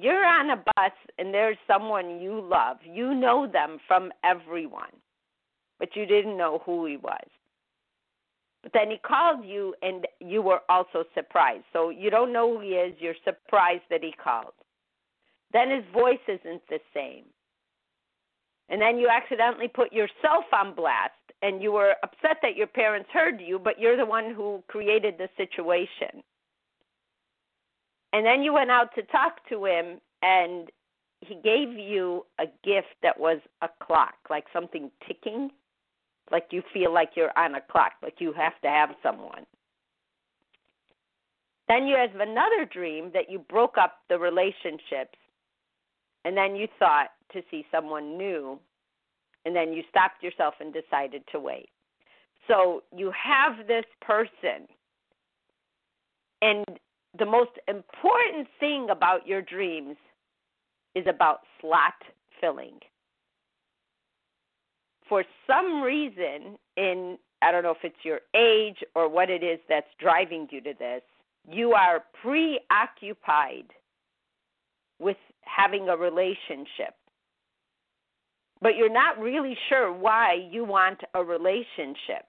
you're 0.00 0.24
on 0.24 0.50
a 0.50 0.56
bus 0.56 0.92
and 1.18 1.32
there's 1.32 1.56
someone 1.66 2.20
you 2.20 2.40
love, 2.40 2.78
you 2.84 3.14
know 3.14 3.46
them 3.50 3.78
from 3.86 4.12
everyone, 4.24 4.92
but 5.78 5.90
you 5.94 6.06
didn't 6.06 6.36
know 6.36 6.62
who 6.64 6.86
he 6.86 6.96
was. 6.96 7.26
But 8.62 8.72
then 8.72 8.90
he 8.90 8.96
called 8.96 9.44
you 9.44 9.74
and 9.82 10.06
you 10.20 10.40
were 10.40 10.60
also 10.68 11.04
surprised. 11.14 11.64
So 11.72 11.90
you 11.90 12.08
don't 12.10 12.32
know 12.32 12.56
who 12.56 12.60
he 12.62 12.70
is, 12.70 12.94
you're 12.98 13.14
surprised 13.22 13.82
that 13.90 14.02
he 14.02 14.12
called. 14.12 14.54
Then 15.52 15.70
his 15.70 15.84
voice 15.92 16.18
isn't 16.26 16.62
the 16.68 16.80
same. 16.94 17.24
And 18.68 18.80
then 18.80 18.98
you 18.98 19.08
accidentally 19.08 19.68
put 19.68 19.92
yourself 19.92 20.44
on 20.52 20.74
blast 20.74 21.12
and 21.42 21.62
you 21.62 21.72
were 21.72 21.94
upset 22.02 22.38
that 22.42 22.56
your 22.56 22.66
parents 22.66 23.10
heard 23.12 23.40
you, 23.40 23.58
but 23.58 23.78
you're 23.78 23.96
the 23.96 24.06
one 24.06 24.34
who 24.34 24.62
created 24.68 25.16
the 25.18 25.28
situation. 25.36 26.22
And 28.12 28.24
then 28.24 28.42
you 28.42 28.54
went 28.54 28.70
out 28.70 28.94
to 28.94 29.02
talk 29.02 29.46
to 29.50 29.66
him 29.66 30.00
and 30.22 30.70
he 31.20 31.34
gave 31.34 31.76
you 31.76 32.24
a 32.38 32.46
gift 32.64 32.94
that 33.02 33.18
was 33.18 33.40
a 33.60 33.68
clock, 33.82 34.14
like 34.30 34.44
something 34.52 34.90
ticking, 35.06 35.50
like 36.30 36.46
you 36.50 36.62
feel 36.72 36.92
like 36.92 37.10
you're 37.16 37.36
on 37.38 37.54
a 37.54 37.60
clock, 37.60 37.92
like 38.02 38.14
you 38.18 38.32
have 38.32 38.58
to 38.62 38.68
have 38.68 38.90
someone. 39.02 39.44
Then 41.68 41.86
you 41.86 41.96
have 41.96 42.20
another 42.20 42.64
dream 42.70 43.10
that 43.14 43.30
you 43.30 43.38
broke 43.38 43.76
up 43.78 43.98
the 44.08 44.18
relationships 44.18 45.18
and 46.24 46.36
then 46.36 46.56
you 46.56 46.68
thought 46.78 47.08
to 47.34 47.42
see 47.50 47.66
someone 47.70 48.16
new 48.16 48.58
and 49.44 49.54
then 49.54 49.72
you 49.72 49.82
stopped 49.90 50.22
yourself 50.22 50.54
and 50.60 50.72
decided 50.72 51.22
to 51.32 51.38
wait. 51.38 51.68
So 52.48 52.82
you 52.94 53.12
have 53.12 53.66
this 53.66 53.84
person, 54.00 54.68
and 56.42 56.64
the 57.18 57.24
most 57.26 57.52
important 57.68 58.48
thing 58.60 58.88
about 58.90 59.26
your 59.26 59.42
dreams 59.42 59.96
is 60.94 61.06
about 61.08 61.40
slot 61.60 61.94
filling. 62.40 62.78
For 65.08 65.24
some 65.46 65.82
reason, 65.82 66.58
in 66.76 67.18
I 67.42 67.52
don't 67.52 67.62
know 67.62 67.72
if 67.72 67.84
it's 67.84 68.04
your 68.04 68.20
age 68.34 68.78
or 68.94 69.08
what 69.08 69.28
it 69.28 69.42
is 69.42 69.58
that's 69.68 69.86
driving 69.98 70.48
you 70.50 70.60
to 70.62 70.72
this, 70.78 71.02
you 71.50 71.72
are 71.72 72.04
preoccupied 72.22 73.66
with 74.98 75.18
having 75.42 75.88
a 75.90 75.96
relationship 75.96 76.94
but 78.60 78.76
you're 78.76 78.92
not 78.92 79.18
really 79.18 79.56
sure 79.68 79.92
why 79.92 80.48
you 80.50 80.64
want 80.64 81.00
a 81.14 81.22
relationship. 81.22 82.26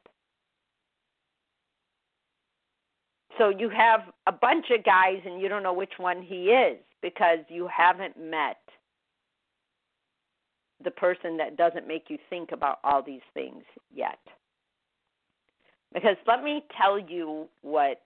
So 3.38 3.50
you 3.50 3.70
have 3.70 4.02
a 4.28 4.32
bunch 4.32 4.66
of 4.72 4.84
guys 4.86 5.20
and 5.26 5.42
you 5.42 5.50
don't 5.50 5.64
know 5.64 5.74
which 5.74 5.94
one 5.98 6.22
he 6.22 6.46
is 6.46 6.78
because 7.02 7.40
you 7.50 7.68
haven't 7.76 8.18
met 8.18 8.58
the 10.84 10.92
person 10.92 11.38
that 11.38 11.58
doesn't 11.58 11.88
make 11.88 12.06
you 12.10 12.18
think 12.30 12.52
about 12.52 12.80
all 12.84 13.02
these 13.02 13.22
things 13.34 13.64
yet. 13.94 14.20
Because 15.94 16.18
let 16.28 16.44
me 16.44 16.64
tell 16.78 17.00
you 17.00 17.48
what 17.62 18.02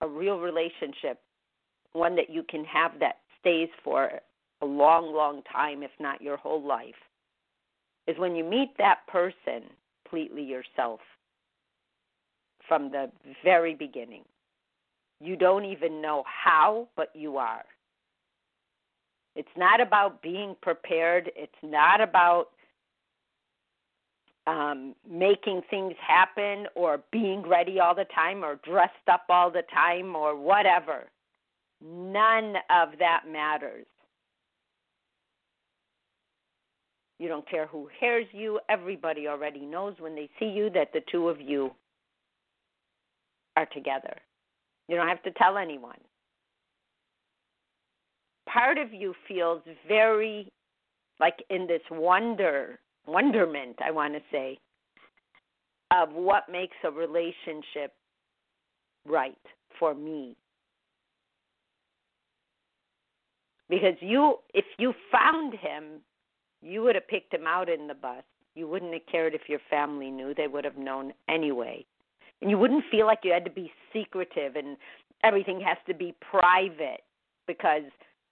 a 0.00 0.08
real 0.08 0.38
relationship, 0.38 1.20
one 1.92 2.16
that 2.16 2.30
you 2.30 2.42
can 2.48 2.64
have 2.64 2.92
that 3.00 3.16
stays 3.40 3.68
for 3.82 4.20
a 4.62 4.66
long, 4.66 5.14
long 5.14 5.42
time, 5.50 5.82
if 5.82 5.90
not 5.98 6.20
your 6.22 6.36
whole 6.36 6.62
life, 6.62 6.94
is 8.06 8.18
when 8.18 8.34
you 8.34 8.44
meet 8.44 8.70
that 8.78 9.06
person 9.06 9.70
completely 10.04 10.42
yourself 10.42 11.00
from 12.66 12.90
the 12.90 13.10
very 13.44 13.74
beginning. 13.74 14.22
You 15.20 15.36
don't 15.36 15.64
even 15.64 16.00
know 16.00 16.24
how, 16.26 16.88
but 16.96 17.10
you 17.14 17.36
are. 17.36 17.64
It's 19.36 19.48
not 19.56 19.80
about 19.80 20.22
being 20.22 20.56
prepared. 20.60 21.30
It's 21.36 21.52
not 21.62 22.00
about 22.00 22.48
um, 24.46 24.94
making 25.08 25.62
things 25.70 25.94
happen 26.04 26.66
or 26.74 27.02
being 27.12 27.42
ready 27.42 27.78
all 27.78 27.94
the 27.94 28.06
time 28.14 28.44
or 28.44 28.56
dressed 28.64 29.08
up 29.10 29.24
all 29.28 29.50
the 29.50 29.62
time 29.72 30.16
or 30.16 30.36
whatever. 30.36 31.04
None 31.82 32.56
of 32.70 32.90
that 32.98 33.22
matters. 33.30 33.86
You 37.20 37.28
don't 37.28 37.48
care 37.48 37.66
who 37.66 37.86
hears 38.00 38.26
you. 38.32 38.58
Everybody 38.70 39.28
already 39.28 39.66
knows 39.66 39.94
when 39.98 40.14
they 40.14 40.30
see 40.38 40.46
you 40.46 40.70
that 40.70 40.88
the 40.94 41.02
two 41.12 41.28
of 41.28 41.38
you 41.38 41.70
are 43.58 43.66
together. 43.66 44.16
You 44.88 44.96
don't 44.96 45.06
have 45.06 45.22
to 45.24 45.30
tell 45.32 45.58
anyone. 45.58 45.98
Part 48.48 48.78
of 48.78 48.94
you 48.94 49.14
feels 49.28 49.60
very 49.86 50.50
like 51.20 51.44
in 51.50 51.66
this 51.66 51.82
wonder, 51.90 52.80
wonderment, 53.06 53.76
I 53.84 53.90
want 53.90 54.14
to 54.14 54.20
say, 54.32 54.58
of 55.90 56.08
what 56.14 56.44
makes 56.50 56.76
a 56.84 56.90
relationship 56.90 57.92
right 59.06 59.36
for 59.78 59.94
me. 59.94 60.36
Because 63.68 63.96
you, 64.00 64.36
if 64.54 64.64
you 64.78 64.94
found 65.12 65.52
him 65.52 66.00
you 66.62 66.82
would 66.82 66.94
have 66.94 67.08
picked 67.08 67.32
him 67.32 67.46
out 67.46 67.68
in 67.68 67.86
the 67.86 67.94
bus. 67.94 68.22
You 68.54 68.68
wouldn't 68.68 68.92
have 68.92 69.06
cared 69.10 69.34
if 69.34 69.48
your 69.48 69.60
family 69.70 70.10
knew. 70.10 70.34
They 70.34 70.48
would 70.48 70.64
have 70.64 70.76
known 70.76 71.12
anyway. 71.28 71.84
And 72.40 72.50
you 72.50 72.58
wouldn't 72.58 72.84
feel 72.90 73.06
like 73.06 73.20
you 73.22 73.32
had 73.32 73.44
to 73.44 73.50
be 73.50 73.72
secretive 73.92 74.56
and 74.56 74.76
everything 75.22 75.60
has 75.60 75.78
to 75.86 75.94
be 75.94 76.14
private 76.20 77.02
because 77.46 77.82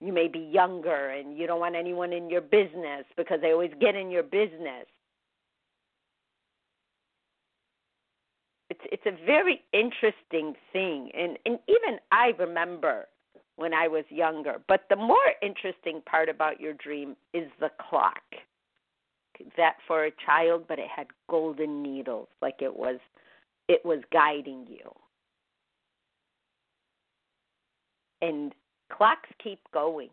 you 0.00 0.12
may 0.12 0.28
be 0.28 0.38
younger 0.38 1.11
and 1.11 1.37
you 1.37 1.47
don't 1.47 1.61
want 1.61 1.75
anyone 1.75 2.12
in 2.12 2.30
your 2.30 2.40
business 2.40 3.04
because 3.16 3.40
they 3.40 3.52
always 3.52 3.73
get 3.80 3.94
in 3.94 4.11
your 4.11 4.23
business. 4.23 4.87
It's 8.70 8.80
it's 8.92 9.06
a 9.06 9.26
very 9.26 9.62
interesting 9.73 10.54
thing 10.73 11.11
and 11.16 11.38
and 11.47 11.58
even 11.68 11.99
I 12.12 12.32
remember 12.38 13.06
when 13.59 13.75
I 13.75 13.88
was 13.88 14.05
younger. 14.09 14.57
But 14.69 14.85
the 14.88 14.97
more 14.97 15.17
interesting 15.43 16.00
part 16.09 16.29
about 16.29 16.61
your 16.61 16.75
dream 16.75 17.17
is 17.35 17.49
the 17.59 17.71
clock. 17.91 18.23
That 19.57 19.75
for 19.87 20.07
a 20.07 20.12
child, 20.25 20.65
but 20.69 20.79
it 20.79 20.88
had 20.95 21.07
golden 21.29 21.83
needles, 21.83 22.29
like 22.41 22.57
it 22.61 22.75
was 22.75 22.99
it 23.69 23.85
was 23.85 24.00
guiding 24.12 24.67
you. 24.69 24.93
And 28.21 28.53
clocks 28.93 29.29
keep 29.43 29.61
going. 29.73 30.11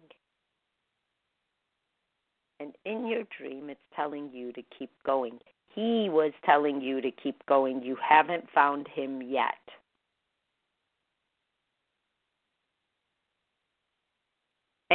And 2.59 2.73
in 2.85 3.07
your 3.07 3.23
dream, 3.37 3.69
it's 3.69 3.79
telling 3.95 4.29
you 4.31 4.53
to 4.53 4.61
keep 4.77 4.91
going. 5.05 5.39
He 5.73 6.07
was 6.09 6.31
telling 6.45 6.81
you 6.81 7.01
to 7.01 7.11
keep 7.11 7.43
going. 7.47 7.81
You 7.83 7.97
haven't 8.07 8.45
found 8.53 8.87
him 8.87 9.21
yet. 9.21 9.53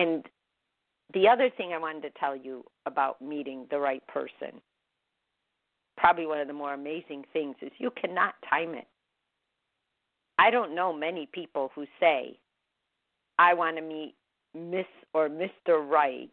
And 0.01 0.25
the 1.13 1.29
other 1.29 1.51
thing 1.51 1.75
I 1.75 1.79
wanted 1.79 2.03
to 2.03 2.19
tell 2.19 2.35
you 2.35 2.65
about 2.87 3.21
meeting 3.21 3.67
the 3.71 3.79
right 3.79 4.03
person, 4.07 4.63
probably 5.99 6.27
one 6.27 6.39
of 6.39 6.47
the 6.47 6.55
more 6.55 6.73
amazing 6.73 7.27
things, 7.35 7.57
is 7.61 7.71
you 7.77 7.91
cannot 8.01 8.35
time 8.49 8.71
it. 8.71 8.87
I 10.39 10.51
don't 10.51 10.75
know 10.75 10.91
many 10.91 11.29
people 11.31 11.71
who 11.75 11.85
say, 12.01 12.39
I 13.39 13.53
want 13.53 13.77
to 13.77 13.83
meet 13.83 14.15
Miss 14.55 14.87
or 15.13 15.29
Mr. 15.29 15.87
Right, 15.87 16.31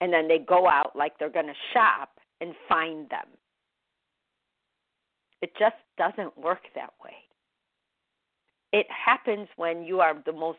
and 0.00 0.10
then 0.10 0.26
they 0.26 0.38
go 0.38 0.66
out 0.66 0.96
like 0.96 1.18
they're 1.18 1.28
going 1.28 1.48
to 1.48 1.52
shop 1.74 2.08
and 2.40 2.54
find 2.66 3.10
them. 3.10 3.26
It 5.42 5.52
just 5.58 5.76
doesn't 5.98 6.38
work 6.38 6.62
that 6.74 6.94
way. 7.04 7.12
It 8.72 8.86
happens 8.88 9.48
when 9.56 9.82
you 9.82 10.00
are 10.00 10.14
the 10.24 10.32
most 10.32 10.58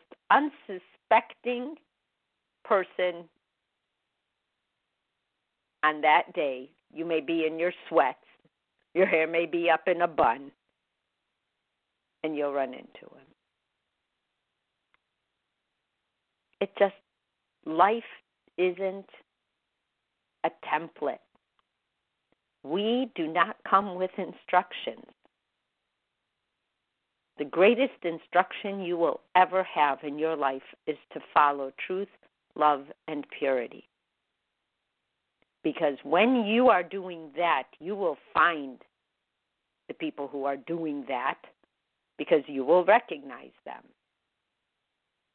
unsuspecting 1.11 1.75
person 2.63 3.29
on 5.83 6.01
that 6.01 6.33
day. 6.33 6.69
You 6.93 7.05
may 7.05 7.21
be 7.21 7.45
in 7.45 7.57
your 7.57 7.73
sweats, 7.89 8.17
your 8.93 9.05
hair 9.05 9.27
may 9.27 9.45
be 9.45 9.69
up 9.69 9.87
in 9.87 10.01
a 10.01 10.07
bun, 10.07 10.51
and 12.23 12.35
you'll 12.35 12.53
run 12.53 12.73
into 12.73 13.01
him. 13.01 13.27
It 16.59 16.71
just, 16.77 16.93
life 17.65 18.03
isn't 18.57 19.09
a 20.43 20.49
template. 20.71 21.17
We 22.63 23.09
do 23.15 23.27
not 23.27 23.55
come 23.67 23.95
with 23.95 24.11
instructions. 24.17 25.05
The 27.41 27.45
greatest 27.45 28.03
instruction 28.03 28.81
you 28.81 28.97
will 28.97 29.19
ever 29.35 29.63
have 29.63 30.03
in 30.03 30.19
your 30.19 30.35
life 30.35 30.61
is 30.85 30.97
to 31.11 31.19
follow 31.33 31.71
truth, 31.87 32.07
love, 32.53 32.85
and 33.07 33.25
purity. 33.39 33.89
Because 35.63 35.97
when 36.03 36.45
you 36.45 36.69
are 36.69 36.83
doing 36.83 37.31
that, 37.35 37.63
you 37.79 37.95
will 37.95 38.19
find 38.31 38.77
the 39.87 39.95
people 39.95 40.27
who 40.27 40.45
are 40.45 40.55
doing 40.55 41.03
that 41.07 41.39
because 42.19 42.43
you 42.45 42.63
will 42.63 42.85
recognize 42.85 43.57
them. 43.65 43.85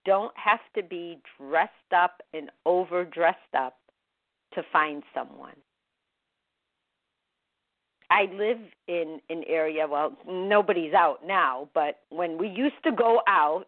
Don't 0.04 0.32
have 0.36 0.60
to 0.76 0.84
be 0.84 1.18
dressed 1.40 1.72
up 1.92 2.22
and 2.32 2.52
over 2.66 3.04
dressed 3.04 3.56
up 3.58 3.78
to 4.54 4.62
find 4.72 5.02
someone. 5.12 5.56
I 8.10 8.26
live 8.32 8.58
in 8.86 9.20
an 9.30 9.42
area, 9.48 9.86
well, 9.88 10.16
nobody's 10.28 10.94
out 10.94 11.26
now, 11.26 11.68
but 11.74 12.00
when 12.10 12.38
we 12.38 12.48
used 12.48 12.82
to 12.84 12.92
go 12.92 13.20
out 13.26 13.64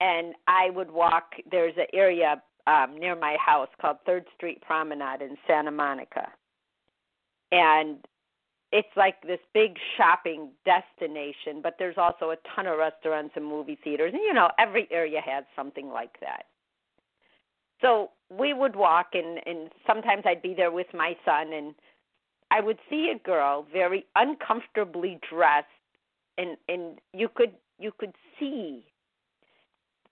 and 0.00 0.34
I 0.46 0.70
would 0.70 0.90
walk, 0.90 1.34
there's 1.50 1.74
an 1.76 1.86
area 1.92 2.42
um, 2.66 2.98
near 2.98 3.14
my 3.14 3.36
house 3.44 3.68
called 3.80 3.98
Third 4.06 4.24
Street 4.36 4.62
Promenade 4.62 5.20
in 5.20 5.36
Santa 5.46 5.70
Monica. 5.70 6.28
And 7.52 7.98
it's 8.72 8.88
like 8.96 9.20
this 9.22 9.40
big 9.52 9.76
shopping 9.96 10.50
destination, 10.64 11.60
but 11.62 11.74
there's 11.78 11.98
also 11.98 12.30
a 12.30 12.36
ton 12.54 12.66
of 12.66 12.78
restaurants 12.78 13.32
and 13.36 13.44
movie 13.44 13.78
theaters. 13.82 14.12
And, 14.14 14.22
you 14.22 14.32
know, 14.32 14.48
every 14.58 14.88
area 14.90 15.20
has 15.24 15.44
something 15.56 15.88
like 15.88 16.20
that. 16.20 16.44
So 17.80 18.10
we 18.30 18.52
would 18.52 18.76
walk, 18.76 19.08
and, 19.14 19.40
and 19.46 19.70
sometimes 19.86 20.22
I'd 20.24 20.42
be 20.42 20.54
there 20.54 20.70
with 20.70 20.86
my 20.94 21.14
son, 21.24 21.52
and 21.52 21.74
I 22.50 22.60
would 22.60 22.78
see 22.88 23.12
a 23.14 23.18
girl 23.18 23.66
very 23.72 24.06
uncomfortably 24.16 25.18
dressed, 25.30 25.66
and 26.38 26.56
and 26.68 26.98
you 27.12 27.28
could 27.28 27.52
you 27.78 27.92
could 27.96 28.14
see 28.38 28.84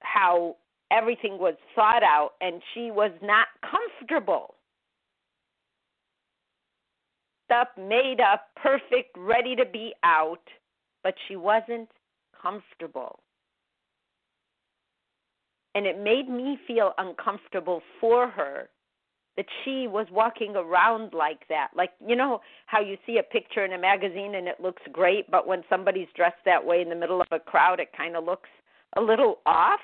how 0.01 0.57
everything 0.91 1.39
was 1.39 1.55
thought 1.75 2.03
out, 2.03 2.33
and 2.41 2.63
she 2.75 2.91
was 2.91 3.11
not 3.23 3.49
comfortable. 3.63 4.55
Stuff 7.47 7.69
made 7.79 8.21
up, 8.21 8.49
perfect, 8.57 9.17
ready 9.17 9.57
to 9.57 9.65
be 9.65 9.95
out, 10.05 10.43
but 11.03 11.15
she 11.27 11.37
wasn't 11.37 11.89
comfortable. 12.41 13.21
And 15.75 15.87
it 15.87 15.99
made 15.99 16.29
me 16.29 16.59
feel 16.67 16.93
uncomfortable 16.99 17.83
for 18.01 18.29
her 18.29 18.69
that 19.39 19.47
she 19.65 19.87
was 19.87 20.09
walking 20.11 20.57
around 20.57 21.15
like 21.15 21.47
that. 21.49 21.69
Like, 21.73 21.93
you 22.05 22.17
know 22.17 22.41
how 22.67 22.81
you 22.81 22.97
see 23.07 23.19
a 23.19 23.23
picture 23.23 23.65
in 23.65 23.73
a 23.73 23.79
magazine 23.79 24.35
and 24.35 24.49
it 24.49 24.57
looks 24.61 24.83
great, 24.93 25.31
but 25.31 25.47
when 25.47 25.63
somebody's 25.71 26.09
dressed 26.17 26.45
that 26.45 26.67
way 26.67 26.83
in 26.83 26.89
the 26.89 26.97
middle 26.97 27.21
of 27.21 27.29
a 27.31 27.39
crowd, 27.39 27.79
it 27.79 27.91
kind 27.97 28.17
of 28.17 28.25
looks 28.25 28.49
a 28.97 29.01
little 29.01 29.39
off? 29.47 29.79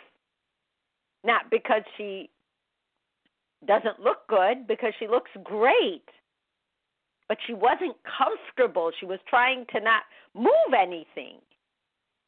Not 1.23 1.53
because 1.53 1.83
she 1.97 2.31
doesn't 3.65 4.01
look 4.01 4.27
good, 4.29 4.67
because 4.67 4.93
she 4.99 5.07
looks 5.07 5.31
great. 5.45 6.09
But 7.29 7.39
she 7.47 7.55
wasn't 7.55 7.95
comfortable. 8.03 8.91
She 8.99 9.07
was 9.07 9.21
trying 9.31 9.67
to 9.73 9.81
not 9.81 10.03
move 10.35 10.75
anything. 10.77 11.39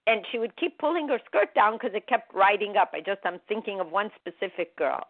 And 0.07 0.25
she 0.31 0.39
would 0.39 0.57
keep 0.57 0.79
pulling 0.79 1.09
her 1.09 1.19
skirt 1.27 1.53
down 1.57 1.73
because 1.73 1.91
it 1.93 2.07
kept 2.07 2.33
riding 2.33 2.77
up. 2.77 2.93
I 2.95 3.01
just, 3.01 3.21
I'm 3.25 3.41
thinking 3.49 3.81
of 3.81 3.91
one 3.91 4.11
specific 4.21 4.77
girl 4.77 5.09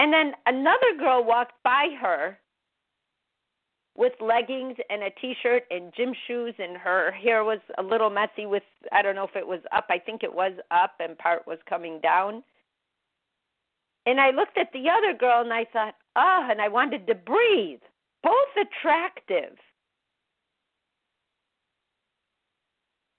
and 0.00 0.10
then 0.10 0.32
another 0.46 0.96
girl 0.98 1.22
walked 1.22 1.62
by 1.62 1.88
her 2.00 2.38
with 3.96 4.14
leggings 4.18 4.76
and 4.88 5.02
a 5.02 5.10
t-shirt 5.20 5.64
and 5.70 5.92
gym 5.94 6.14
shoes 6.26 6.54
and 6.58 6.78
her 6.78 7.12
hair 7.12 7.44
was 7.44 7.58
a 7.76 7.82
little 7.82 8.08
messy 8.08 8.46
with 8.46 8.62
I 8.92 9.02
don't 9.02 9.14
know 9.14 9.24
if 9.24 9.36
it 9.36 9.46
was 9.46 9.60
up, 9.76 9.88
I 9.90 9.98
think 9.98 10.22
it 10.22 10.34
was 10.34 10.52
up 10.70 10.94
and 11.00 11.18
part 11.18 11.46
was 11.46 11.58
coming 11.68 12.00
down. 12.00 12.42
And 14.06 14.18
I 14.18 14.30
looked 14.30 14.56
at 14.56 14.72
the 14.72 14.88
other 14.88 15.16
girl 15.16 15.42
and 15.42 15.52
I 15.52 15.66
thought, 15.70 15.94
oh, 16.16 16.48
and 16.50 16.62
I 16.62 16.68
wanted 16.68 17.06
to 17.06 17.14
breathe. 17.14 17.80
Both 18.22 18.32
attractive. 18.56 19.54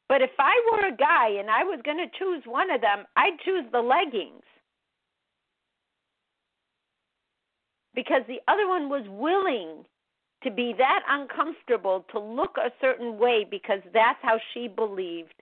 But 0.10 0.24
if 0.24 0.32
I 0.40 0.60
were 0.72 0.88
a 0.88 0.98
guy 0.98 1.30
and 1.40 1.52
I 1.52 1.64
was 1.64 1.80
going 1.86 1.98
to 1.98 2.18
choose 2.18 2.42
one 2.46 2.72
of 2.72 2.82
them, 2.82 3.06
I'd 3.16 3.40
choose 3.46 3.66
the 3.72 3.82
leggings. 3.82 4.44
Because 7.96 8.22
the 8.28 8.40
other 8.48 8.68
one 8.68 8.90
was 8.90 9.04
willing 9.10 9.86
to 10.44 10.52
be 10.52 10.74
that 10.78 11.02
uncomfortable 11.08 12.06
to 12.12 12.20
look 12.20 12.58
a 12.58 12.72
certain 12.82 13.18
way 13.18 13.46
because 13.50 13.80
that's 13.94 14.20
how 14.22 14.40
she 14.54 14.68
believed 14.68 15.34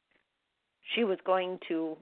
she 0.96 1.04
was 1.04 1.18
going 1.26 1.60
to 1.68 1.96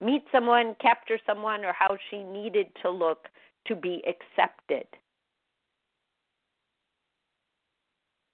meet 0.00 0.22
someone, 0.30 0.76
capture 0.80 1.18
someone, 1.26 1.64
or 1.64 1.72
how 1.72 1.96
she 2.10 2.22
needed 2.22 2.66
to 2.82 2.90
look 2.90 3.28
to 3.66 3.74
be 3.74 4.02
accepted. 4.06 4.86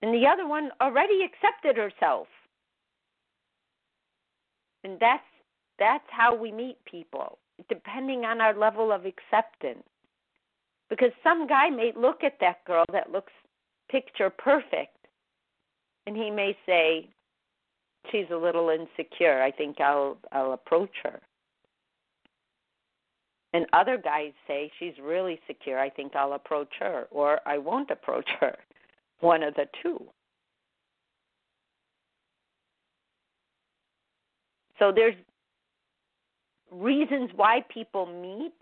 And 0.03 0.15
the 0.15 0.27
other 0.27 0.47
one 0.49 0.71
already 0.81 1.21
accepted 1.25 1.77
herself. 1.77 2.27
And 4.83 4.99
that's 4.99 5.23
that's 5.79 6.05
how 6.11 6.35
we 6.35 6.53
meet 6.53 6.77
people, 6.85 7.39
depending 7.69 8.25
on 8.25 8.41
our 8.41 8.55
level 8.57 8.93
of 8.93 9.05
acceptance. 9.07 9.85
Because 10.91 11.13
some 11.23 11.47
guy 11.47 11.71
may 11.71 11.93
look 11.97 12.25
at 12.25 12.39
that 12.41 12.65
girl 12.67 12.85
that 12.93 13.13
looks 13.13 13.33
picture 13.89 14.29
perfect 14.29 14.97
and 16.07 16.17
he 16.17 16.31
may 16.31 16.57
say, 16.67 17.09
She's 18.11 18.27
a 18.33 18.37
little 18.37 18.71
insecure. 18.71 19.43
I 19.43 19.51
think 19.51 19.81
I'll 19.81 20.17
I'll 20.33 20.53
approach 20.53 20.95
her. 21.05 21.21
And 23.53 23.67
other 23.73 23.99
guys 23.99 24.33
say 24.47 24.71
she's 24.79 24.95
really 25.03 25.39
secure. 25.47 25.79
I 25.79 25.91
think 25.91 26.15
I'll 26.17 26.33
approach 26.33 26.73
her 26.79 27.07
or 27.11 27.41
I 27.47 27.59
won't 27.59 27.91
approach 27.91 28.29
her. 28.41 28.57
One 29.21 29.43
of 29.43 29.55
the 29.55 29.67
two. 29.83 30.03
So 34.79 34.93
there's 34.95 35.15
reasons 36.73 37.31
why 37.37 37.63
people 37.69 38.07
meet 38.07 38.55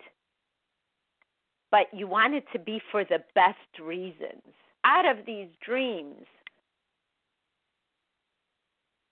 but 1.71 1.87
you 1.93 2.07
want 2.07 2.35
it 2.35 2.45
to 2.53 2.59
be 2.59 2.81
for 2.91 3.05
the 3.05 3.19
best 3.35 3.81
reasons. 3.83 4.43
Out 4.85 5.07
of 5.07 5.27
these 5.27 5.49
dreams, 5.65 6.25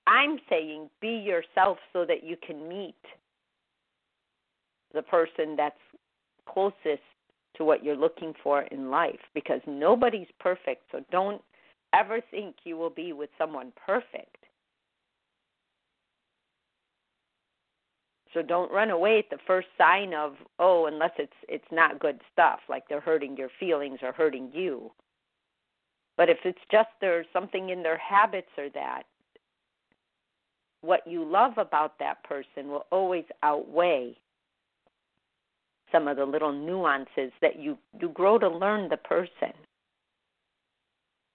I'm 0.06 0.38
saying 0.48 0.88
be 1.00 1.08
yourself 1.08 1.78
so 1.92 2.04
that 2.06 2.24
you 2.24 2.36
can 2.44 2.68
meet 2.68 2.94
the 4.94 5.02
person 5.02 5.56
that's 5.56 5.74
closest 6.48 7.02
to 7.56 7.64
what 7.64 7.82
you're 7.82 7.96
looking 7.96 8.32
for 8.42 8.62
in 8.62 8.90
life 8.90 9.20
because 9.34 9.60
nobody's 9.66 10.28
perfect. 10.38 10.82
So 10.92 11.00
don't 11.10 11.42
ever 11.94 12.20
think 12.30 12.56
you 12.64 12.76
will 12.76 12.90
be 12.90 13.12
with 13.12 13.30
someone 13.38 13.72
perfect. 13.84 14.36
So 18.36 18.42
don't 18.42 18.70
run 18.70 18.90
away 18.90 19.20
at 19.20 19.30
the 19.30 19.42
first 19.46 19.68
sign 19.78 20.12
of 20.12 20.34
oh, 20.58 20.84
unless 20.84 21.12
it's 21.18 21.32
it's 21.48 21.64
not 21.72 21.98
good 21.98 22.20
stuff, 22.30 22.58
like 22.68 22.86
they're 22.86 23.00
hurting 23.00 23.34
your 23.34 23.48
feelings 23.58 24.00
or 24.02 24.12
hurting 24.12 24.50
you. 24.52 24.92
But 26.18 26.28
if 26.28 26.36
it's 26.44 26.58
just 26.70 26.90
there's 27.00 27.24
something 27.32 27.70
in 27.70 27.82
their 27.82 27.96
habits 27.96 28.50
or 28.58 28.68
that, 28.74 29.04
what 30.82 31.00
you 31.06 31.24
love 31.24 31.52
about 31.56 31.98
that 31.98 32.22
person 32.24 32.68
will 32.68 32.84
always 32.92 33.24
outweigh 33.42 34.14
some 35.90 36.06
of 36.06 36.18
the 36.18 36.26
little 36.26 36.52
nuances 36.52 37.32
that 37.40 37.58
you 37.58 37.78
you 37.98 38.10
grow 38.10 38.38
to 38.38 38.50
learn 38.50 38.90
the 38.90 38.98
person 38.98 39.54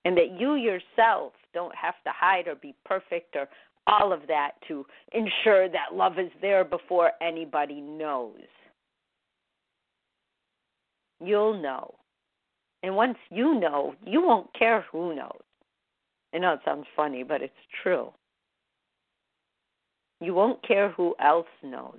and 0.05 0.15
that 0.15 0.39
you 0.39 0.53
yourself 0.53 1.33
don't 1.53 1.75
have 1.75 1.95
to 2.05 2.11
hide 2.13 2.47
or 2.47 2.55
be 2.55 2.75
perfect 2.85 3.35
or 3.35 3.47
all 3.87 4.13
of 4.13 4.21
that 4.27 4.51
to 4.67 4.85
ensure 5.13 5.67
that 5.69 5.93
love 5.93 6.19
is 6.19 6.31
there 6.41 6.63
before 6.63 7.11
anybody 7.21 7.81
knows. 7.81 8.37
You'll 11.19 11.61
know. 11.61 11.95
And 12.83 12.95
once 12.95 13.17
you 13.29 13.59
know, 13.59 13.95
you 14.05 14.21
won't 14.21 14.53
care 14.57 14.85
who 14.91 15.15
knows. 15.15 15.41
I 16.33 16.37
know 16.39 16.53
it 16.53 16.61
sounds 16.65 16.87
funny, 16.95 17.23
but 17.23 17.41
it's 17.41 17.53
true. 17.83 18.11
You 20.19 20.33
won't 20.33 20.65
care 20.65 20.89
who 20.91 21.15
else 21.19 21.47
knows. 21.63 21.97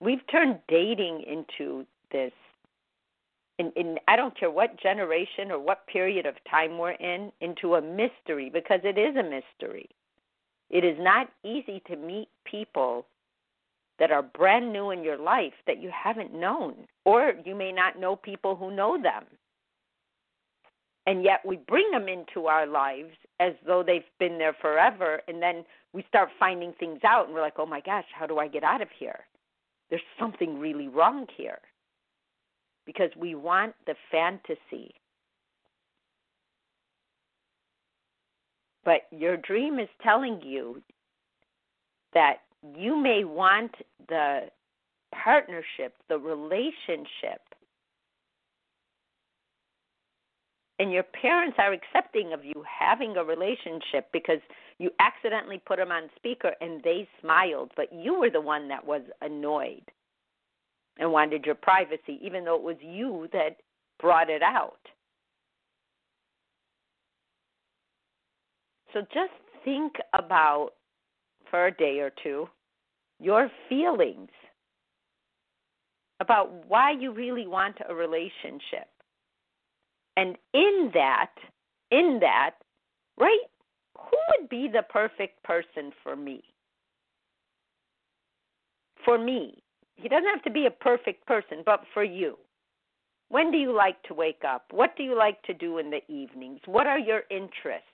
We've 0.00 0.26
turned 0.30 0.58
dating 0.68 1.24
into 1.26 1.86
this 2.10 2.32
in, 3.58 3.72
in 3.76 3.98
I 4.08 4.16
don't 4.16 4.38
care 4.38 4.50
what 4.50 4.80
generation 4.80 5.50
or 5.50 5.58
what 5.58 5.86
period 5.86 6.26
of 6.26 6.34
time 6.50 6.78
we're 6.78 6.92
in, 6.92 7.32
into 7.40 7.74
a 7.74 7.82
mystery 7.82 8.50
because 8.52 8.80
it 8.84 8.98
is 8.98 9.16
a 9.16 9.22
mystery. 9.22 9.88
It 10.70 10.84
is 10.84 10.96
not 10.98 11.28
easy 11.44 11.82
to 11.86 11.96
meet 11.96 12.28
people 12.44 13.06
that 13.98 14.10
are 14.10 14.22
brand 14.22 14.72
new 14.72 14.90
in 14.90 15.04
your 15.04 15.18
life 15.18 15.52
that 15.66 15.80
you 15.80 15.90
haven't 15.92 16.34
known, 16.34 16.74
or 17.04 17.34
you 17.44 17.54
may 17.54 17.72
not 17.72 18.00
know 18.00 18.16
people 18.16 18.56
who 18.56 18.74
know 18.74 19.00
them. 19.00 19.24
And 21.06 21.22
yet 21.22 21.40
we 21.44 21.56
bring 21.56 21.90
them 21.90 22.08
into 22.08 22.46
our 22.46 22.66
lives 22.66 23.12
as 23.38 23.52
though 23.66 23.82
they've 23.82 24.02
been 24.18 24.38
there 24.38 24.56
forever, 24.60 25.20
and 25.28 25.42
then 25.42 25.64
we 25.92 26.04
start 26.08 26.30
finding 26.38 26.72
things 26.72 27.00
out, 27.04 27.26
and 27.26 27.34
we're 27.34 27.42
like, 27.42 27.58
oh 27.58 27.66
my 27.66 27.80
gosh, 27.80 28.06
how 28.14 28.26
do 28.26 28.38
I 28.38 28.48
get 28.48 28.64
out 28.64 28.80
of 28.80 28.88
here? 28.98 29.20
There's 29.90 30.02
something 30.18 30.58
really 30.58 30.88
wrong 30.88 31.26
here 31.36 31.58
because 32.86 33.10
we 33.16 33.34
want 33.34 33.74
the 33.86 33.94
fantasy. 34.10 34.94
But 38.84 39.02
your 39.10 39.36
dream 39.36 39.78
is 39.78 39.88
telling 40.02 40.40
you 40.42 40.82
that 42.14 42.38
you 42.76 42.96
may 43.00 43.24
want 43.24 43.72
the 44.08 44.48
partnership, 45.14 45.94
the 46.08 46.18
relationship, 46.18 47.40
and 50.78 50.90
your 50.90 51.04
parents 51.04 51.56
are 51.58 51.72
accepting 51.72 52.32
of 52.32 52.44
you 52.44 52.64
having 52.66 53.16
a 53.16 53.22
relationship 53.22 54.08
because 54.12 54.40
you 54.78 54.90
accidentally 54.98 55.62
put 55.64 55.76
them 55.76 55.92
on 55.92 56.10
speaker 56.16 56.52
and 56.60 56.82
they 56.82 57.08
smiled, 57.20 57.70
but 57.76 57.92
you 57.92 58.18
were 58.18 58.30
the 58.30 58.40
one 58.40 58.68
that 58.68 58.84
was 58.84 59.02
annoyed 59.20 59.84
and 60.98 61.10
wanted 61.10 61.44
your 61.44 61.54
privacy, 61.54 62.18
even 62.22 62.44
though 62.44 62.56
it 62.56 62.62
was 62.62 62.76
you 62.80 63.28
that 63.32 63.56
brought 64.00 64.30
it 64.30 64.42
out. 64.42 64.78
So 68.92 69.00
just 69.12 69.32
think 69.64 69.94
about 70.12 70.70
for 71.50 71.66
a 71.66 71.74
day 71.74 72.00
or 72.00 72.10
two 72.22 72.48
your 73.22 73.48
feelings 73.68 74.30
about 76.20 76.68
why 76.68 76.90
you 76.90 77.12
really 77.12 77.46
want 77.46 77.76
a 77.88 77.94
relationship. 77.94 78.88
And 80.16 80.36
in 80.52 80.90
that, 80.92 81.30
in 81.90 82.18
that, 82.20 82.56
right, 83.18 83.38
who 83.96 84.16
would 84.30 84.48
be 84.48 84.68
the 84.72 84.82
perfect 84.90 85.42
person 85.44 85.92
for 86.02 86.16
me? 86.16 86.42
For 89.04 89.18
me, 89.18 89.61
he 89.96 90.08
doesn't 90.08 90.28
have 90.28 90.42
to 90.42 90.50
be 90.50 90.66
a 90.66 90.70
perfect 90.70 91.26
person, 91.26 91.62
but 91.64 91.82
for 91.92 92.04
you. 92.04 92.36
When 93.28 93.50
do 93.50 93.56
you 93.56 93.74
like 93.74 94.02
to 94.04 94.14
wake 94.14 94.42
up? 94.46 94.66
What 94.70 94.96
do 94.96 95.02
you 95.02 95.16
like 95.16 95.42
to 95.44 95.54
do 95.54 95.78
in 95.78 95.90
the 95.90 96.00
evenings? 96.12 96.60
What 96.66 96.86
are 96.86 96.98
your 96.98 97.22
interests? 97.30 97.86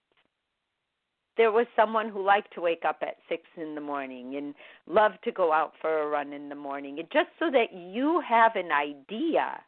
There 1.36 1.52
was 1.52 1.66
someone 1.76 2.08
who 2.08 2.24
liked 2.24 2.52
to 2.54 2.60
wake 2.60 2.82
up 2.84 2.98
at 3.02 3.18
six 3.28 3.44
in 3.56 3.76
the 3.76 3.80
morning 3.80 4.34
and 4.34 4.54
loved 4.88 5.18
to 5.22 5.30
go 5.30 5.52
out 5.52 5.74
for 5.80 6.02
a 6.02 6.08
run 6.08 6.32
in 6.32 6.48
the 6.48 6.56
morning. 6.56 6.98
And 6.98 7.08
just 7.12 7.28
so 7.38 7.50
that 7.52 7.72
you 7.72 8.20
have 8.28 8.56
an 8.56 8.72
idea 8.72 9.60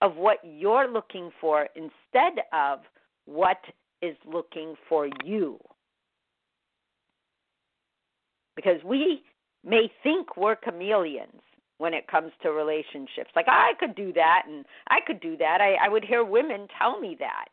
of 0.00 0.16
what 0.16 0.38
you're 0.42 0.90
looking 0.90 1.30
for 1.38 1.68
instead 1.76 2.42
of 2.54 2.78
what 3.26 3.58
is 4.00 4.16
looking 4.24 4.74
for 4.88 5.08
you. 5.22 5.58
Because 8.56 8.82
we 8.84 9.22
may 9.64 9.90
think 10.02 10.36
we're 10.36 10.56
chameleons 10.56 11.42
when 11.78 11.94
it 11.94 12.08
comes 12.08 12.32
to 12.42 12.50
relationships. 12.50 13.30
Like, 13.36 13.46
I 13.48 13.72
could 13.78 13.94
do 13.94 14.12
that 14.14 14.42
and 14.48 14.64
I 14.88 14.98
could 15.06 15.20
do 15.20 15.36
that. 15.36 15.60
I, 15.60 15.74
I 15.84 15.88
would 15.88 16.04
hear 16.04 16.24
women 16.24 16.66
tell 16.78 16.98
me 17.00 17.16
that. 17.20 17.46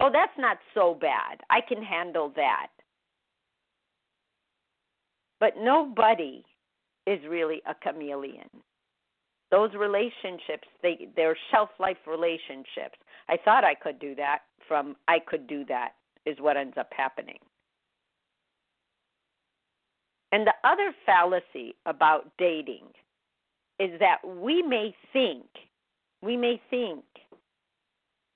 Oh, 0.00 0.10
that's 0.12 0.36
not 0.38 0.58
so 0.74 0.96
bad. 1.00 1.40
I 1.50 1.60
can 1.60 1.82
handle 1.82 2.32
that. 2.36 2.68
But 5.40 5.54
nobody 5.58 6.44
is 7.06 7.20
really 7.28 7.62
a 7.66 7.74
chameleon. 7.74 8.48
Those 9.50 9.70
relationships, 9.74 10.68
they 10.82 11.08
they're 11.16 11.36
shelf 11.50 11.70
life 11.78 11.96
relationships. 12.06 12.98
I 13.28 13.38
thought 13.42 13.64
I 13.64 13.74
could 13.74 13.98
do 13.98 14.14
that 14.16 14.40
from 14.66 14.94
I 15.06 15.18
could 15.26 15.46
do 15.46 15.64
that 15.66 15.92
is 16.26 16.36
what 16.38 16.58
ends 16.58 16.76
up 16.78 16.90
happening. 16.94 17.38
And 20.32 20.46
the 20.46 20.54
other 20.64 20.92
fallacy 21.06 21.74
about 21.86 22.30
dating 22.38 22.84
is 23.78 23.98
that 24.00 24.18
we 24.26 24.62
may 24.62 24.94
think, 25.12 25.46
we 26.22 26.36
may 26.36 26.60
think 26.70 27.04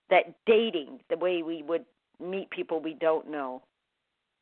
that 0.09 0.35
dating, 0.47 1.01
the 1.11 1.17
way 1.17 1.43
we 1.43 1.63
would 1.63 1.85
meet 2.21 2.51
people 2.51 2.81
we 2.81 2.95
don't 2.95 3.31
know, 3.31 3.63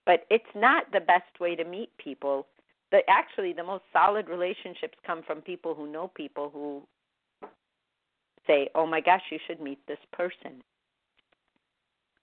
but 0.06 0.26
it's 0.30 0.44
not 0.54 0.90
the 0.92 1.00
best 1.00 1.40
way 1.40 1.54
to 1.56 1.64
meet 1.64 1.90
people. 1.98 2.46
That 2.92 3.04
actually, 3.08 3.52
the 3.52 3.62
most 3.62 3.84
solid 3.92 4.28
relationships 4.28 4.98
come 5.06 5.22
from 5.22 5.40
people 5.42 5.76
who 5.76 5.86
know 5.86 6.08
people 6.08 6.50
who 6.50 6.82
say, 8.48 8.68
"Oh 8.74 8.84
my 8.84 9.00
gosh, 9.00 9.22
you 9.30 9.38
should 9.46 9.60
meet 9.60 9.78
this 9.86 10.04
person." 10.12 10.64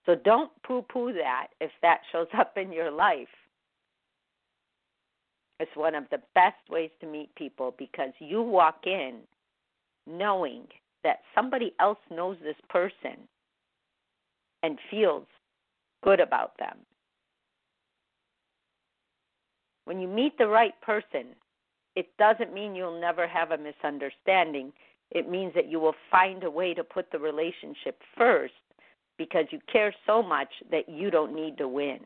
So 0.06 0.16
don't 0.16 0.52
poo-poo 0.64 1.14
that 1.14 1.48
if 1.62 1.72
that 1.82 2.02
shows 2.12 2.28
up 2.38 2.58
in 2.58 2.74
your 2.74 2.92
life. 2.92 3.30
It's 5.60 5.76
one 5.76 5.96
of 5.96 6.06
the 6.12 6.22
best 6.36 6.70
ways 6.70 6.92
to 7.02 7.08
meet 7.08 7.34
people 7.36 7.74
because 7.78 8.12
you 8.20 8.42
walk 8.42 8.86
in 8.86 9.20
knowing 10.06 10.64
that 11.04 11.20
somebody 11.34 11.74
else 11.80 11.98
knows 12.12 12.38
this 12.44 12.56
person 12.70 13.18
and 14.64 14.78
feels 14.90 15.26
good 16.04 16.20
about 16.20 16.58
them. 16.58 16.78
When 19.86 20.00
you 20.00 20.08
meet 20.08 20.38
the 20.38 20.48
right 20.48 20.74
person, 20.82 21.28
it 21.96 22.08
doesn't 22.20 22.54
mean 22.54 22.76
you'll 22.76 23.00
never 23.00 23.26
have 23.26 23.52
a 23.52 23.58
misunderstanding. 23.58 24.74
It 25.12 25.30
means 25.30 25.54
that 25.56 25.70
you 25.70 25.80
will 25.80 25.96
find 26.12 26.44
a 26.44 26.52
way 26.52 26.74
to 26.74 26.84
put 26.84 27.10
the 27.12 27.20
relationship 27.20 28.02
first 28.18 28.54
because 29.18 29.46
you 29.50 29.60
care 29.72 29.96
so 30.06 30.22
much 30.22 30.50
that 30.70 30.90
you 30.90 31.10
don't 31.10 31.34
need 31.34 31.58
to 31.58 31.68
win. 31.68 32.00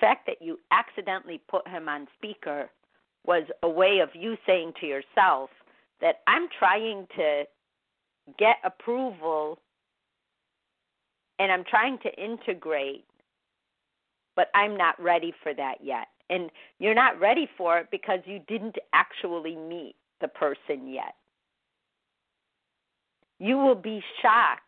Fact 0.00 0.26
that 0.26 0.40
you 0.40 0.58
accidentally 0.70 1.40
put 1.48 1.66
him 1.68 1.88
on 1.88 2.06
speaker 2.16 2.70
was 3.26 3.44
a 3.62 3.68
way 3.68 3.98
of 4.00 4.08
you 4.14 4.36
saying 4.46 4.72
to 4.80 4.86
yourself 4.86 5.50
that 6.00 6.16
I'm 6.26 6.48
trying 6.58 7.06
to 7.16 7.44
get 8.38 8.56
approval 8.64 9.58
and 11.38 11.52
I'm 11.52 11.64
trying 11.64 11.98
to 11.98 12.22
integrate, 12.22 13.04
but 14.36 14.48
I'm 14.54 14.76
not 14.76 15.00
ready 15.00 15.32
for 15.42 15.54
that 15.54 15.76
yet. 15.82 16.08
And 16.30 16.50
you're 16.78 16.94
not 16.94 17.18
ready 17.20 17.48
for 17.56 17.78
it 17.78 17.88
because 17.90 18.20
you 18.24 18.40
didn't 18.48 18.76
actually 18.92 19.56
meet 19.56 19.94
the 20.20 20.28
person 20.28 20.88
yet. 20.88 21.14
You 23.38 23.56
will 23.56 23.76
be 23.76 24.02
shocked 24.20 24.67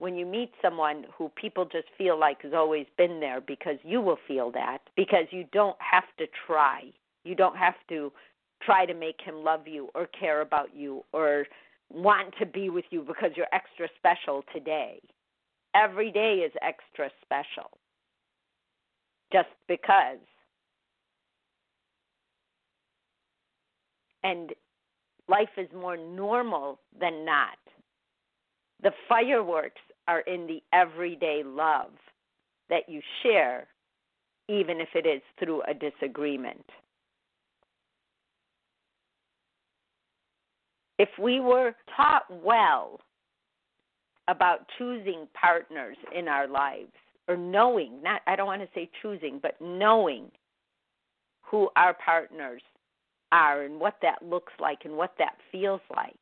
when 0.00 0.16
you 0.16 0.24
meet 0.24 0.50
someone 0.62 1.04
who 1.16 1.30
people 1.36 1.66
just 1.66 1.86
feel 1.96 2.18
like 2.18 2.42
has 2.42 2.54
always 2.54 2.86
been 2.96 3.20
there 3.20 3.40
because 3.40 3.76
you 3.84 4.00
will 4.00 4.16
feel 4.26 4.50
that 4.50 4.78
because 4.96 5.26
you 5.30 5.44
don't 5.52 5.76
have 5.78 6.04
to 6.18 6.24
try. 6.46 6.84
You 7.24 7.34
don't 7.34 7.56
have 7.56 7.74
to 7.90 8.10
try 8.62 8.86
to 8.86 8.94
make 8.94 9.20
him 9.22 9.44
love 9.44 9.68
you 9.68 9.90
or 9.94 10.06
care 10.06 10.40
about 10.40 10.74
you 10.74 11.04
or 11.12 11.44
want 11.92 12.34
to 12.38 12.46
be 12.46 12.70
with 12.70 12.86
you 12.88 13.02
because 13.02 13.32
you're 13.36 13.46
extra 13.52 13.88
special 13.98 14.42
today. 14.54 15.00
Every 15.74 16.10
day 16.10 16.46
is 16.46 16.52
extra 16.62 17.10
special. 17.22 17.70
Just 19.30 19.48
because. 19.68 20.18
And 24.24 24.50
life 25.28 25.50
is 25.58 25.68
more 25.74 25.98
normal 25.98 26.80
than 26.98 27.26
not. 27.26 27.58
The 28.82 28.92
fireworks 29.08 29.80
are 30.08 30.20
in 30.20 30.46
the 30.46 30.62
everyday 30.72 31.42
love 31.44 31.90
that 32.68 32.88
you 32.88 33.00
share 33.22 33.66
even 34.48 34.80
if 34.80 34.88
it 34.94 35.06
is 35.06 35.22
through 35.38 35.62
a 35.62 35.74
disagreement. 35.74 36.64
If 40.98 41.08
we 41.18 41.40
were 41.40 41.74
taught 41.96 42.24
well 42.28 43.00
about 44.28 44.66
choosing 44.76 45.28
partners 45.40 45.96
in 46.14 46.28
our 46.28 46.46
lives, 46.46 46.92
or 47.28 47.36
knowing, 47.36 48.02
not 48.02 48.22
I 48.26 48.36
don't 48.36 48.46
want 48.46 48.62
to 48.62 48.68
say 48.74 48.90
choosing, 49.00 49.38
but 49.40 49.60
knowing 49.60 50.30
who 51.42 51.68
our 51.76 51.94
partners 51.94 52.62
are 53.32 53.62
and 53.62 53.78
what 53.78 53.96
that 54.02 54.22
looks 54.22 54.52
like 54.60 54.80
and 54.84 54.96
what 54.96 55.14
that 55.18 55.36
feels 55.52 55.80
like, 55.94 56.19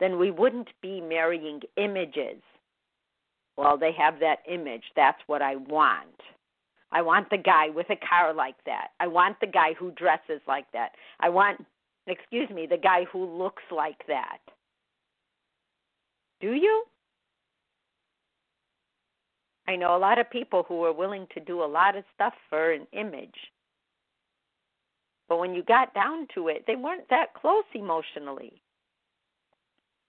then 0.00 0.18
we 0.18 0.30
wouldn't 0.30 0.68
be 0.82 1.00
marrying 1.00 1.60
images. 1.76 2.42
Well, 3.56 3.78
they 3.78 3.92
have 3.92 4.20
that 4.20 4.38
image. 4.48 4.82
That's 4.94 5.20
what 5.26 5.42
I 5.42 5.56
want. 5.56 6.20
I 6.92 7.02
want 7.02 7.30
the 7.30 7.38
guy 7.38 7.68
with 7.70 7.88
a 7.90 7.96
car 7.96 8.32
like 8.34 8.56
that. 8.66 8.88
I 9.00 9.06
want 9.06 9.40
the 9.40 9.46
guy 9.46 9.74
who 9.78 9.90
dresses 9.92 10.40
like 10.46 10.70
that. 10.72 10.90
I 11.20 11.28
want, 11.28 11.64
excuse 12.06 12.48
me, 12.50 12.66
the 12.66 12.76
guy 12.76 13.04
who 13.10 13.24
looks 13.24 13.62
like 13.74 14.06
that. 14.08 14.38
Do 16.40 16.52
you? 16.52 16.84
I 19.66 19.74
know 19.74 19.96
a 19.96 19.98
lot 19.98 20.18
of 20.18 20.30
people 20.30 20.64
who 20.68 20.84
are 20.84 20.92
willing 20.92 21.26
to 21.34 21.40
do 21.40 21.62
a 21.62 21.66
lot 21.66 21.96
of 21.96 22.04
stuff 22.14 22.34
for 22.48 22.72
an 22.72 22.86
image. 22.92 23.34
But 25.28 25.38
when 25.38 25.54
you 25.54 25.64
got 25.64 25.92
down 25.92 26.28
to 26.34 26.48
it, 26.48 26.64
they 26.66 26.76
weren't 26.76 27.08
that 27.10 27.34
close 27.34 27.64
emotionally. 27.74 28.62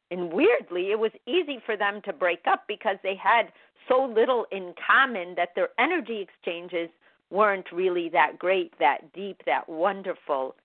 And 0.09 0.31
weirdly, 0.31 0.91
it 0.91 0.99
was 0.99 1.11
easy 1.25 1.59
for 1.65 1.75
them 1.75 2.01
to 2.05 2.13
break 2.13 2.41
up 2.47 2.63
because 2.67 2.97
they 3.03 3.15
had 3.15 3.51
so 3.87 4.05
little 4.05 4.45
in 4.51 4.73
common 4.85 5.35
that 5.35 5.49
their 5.55 5.69
energy 5.79 6.21
exchanges 6.21 6.89
weren't 7.29 7.71
really 7.71 8.09
that 8.09 8.39
great, 8.39 8.73
that 8.79 9.11
deep, 9.13 9.41
that 9.45 9.67
wonderful, 9.67 10.55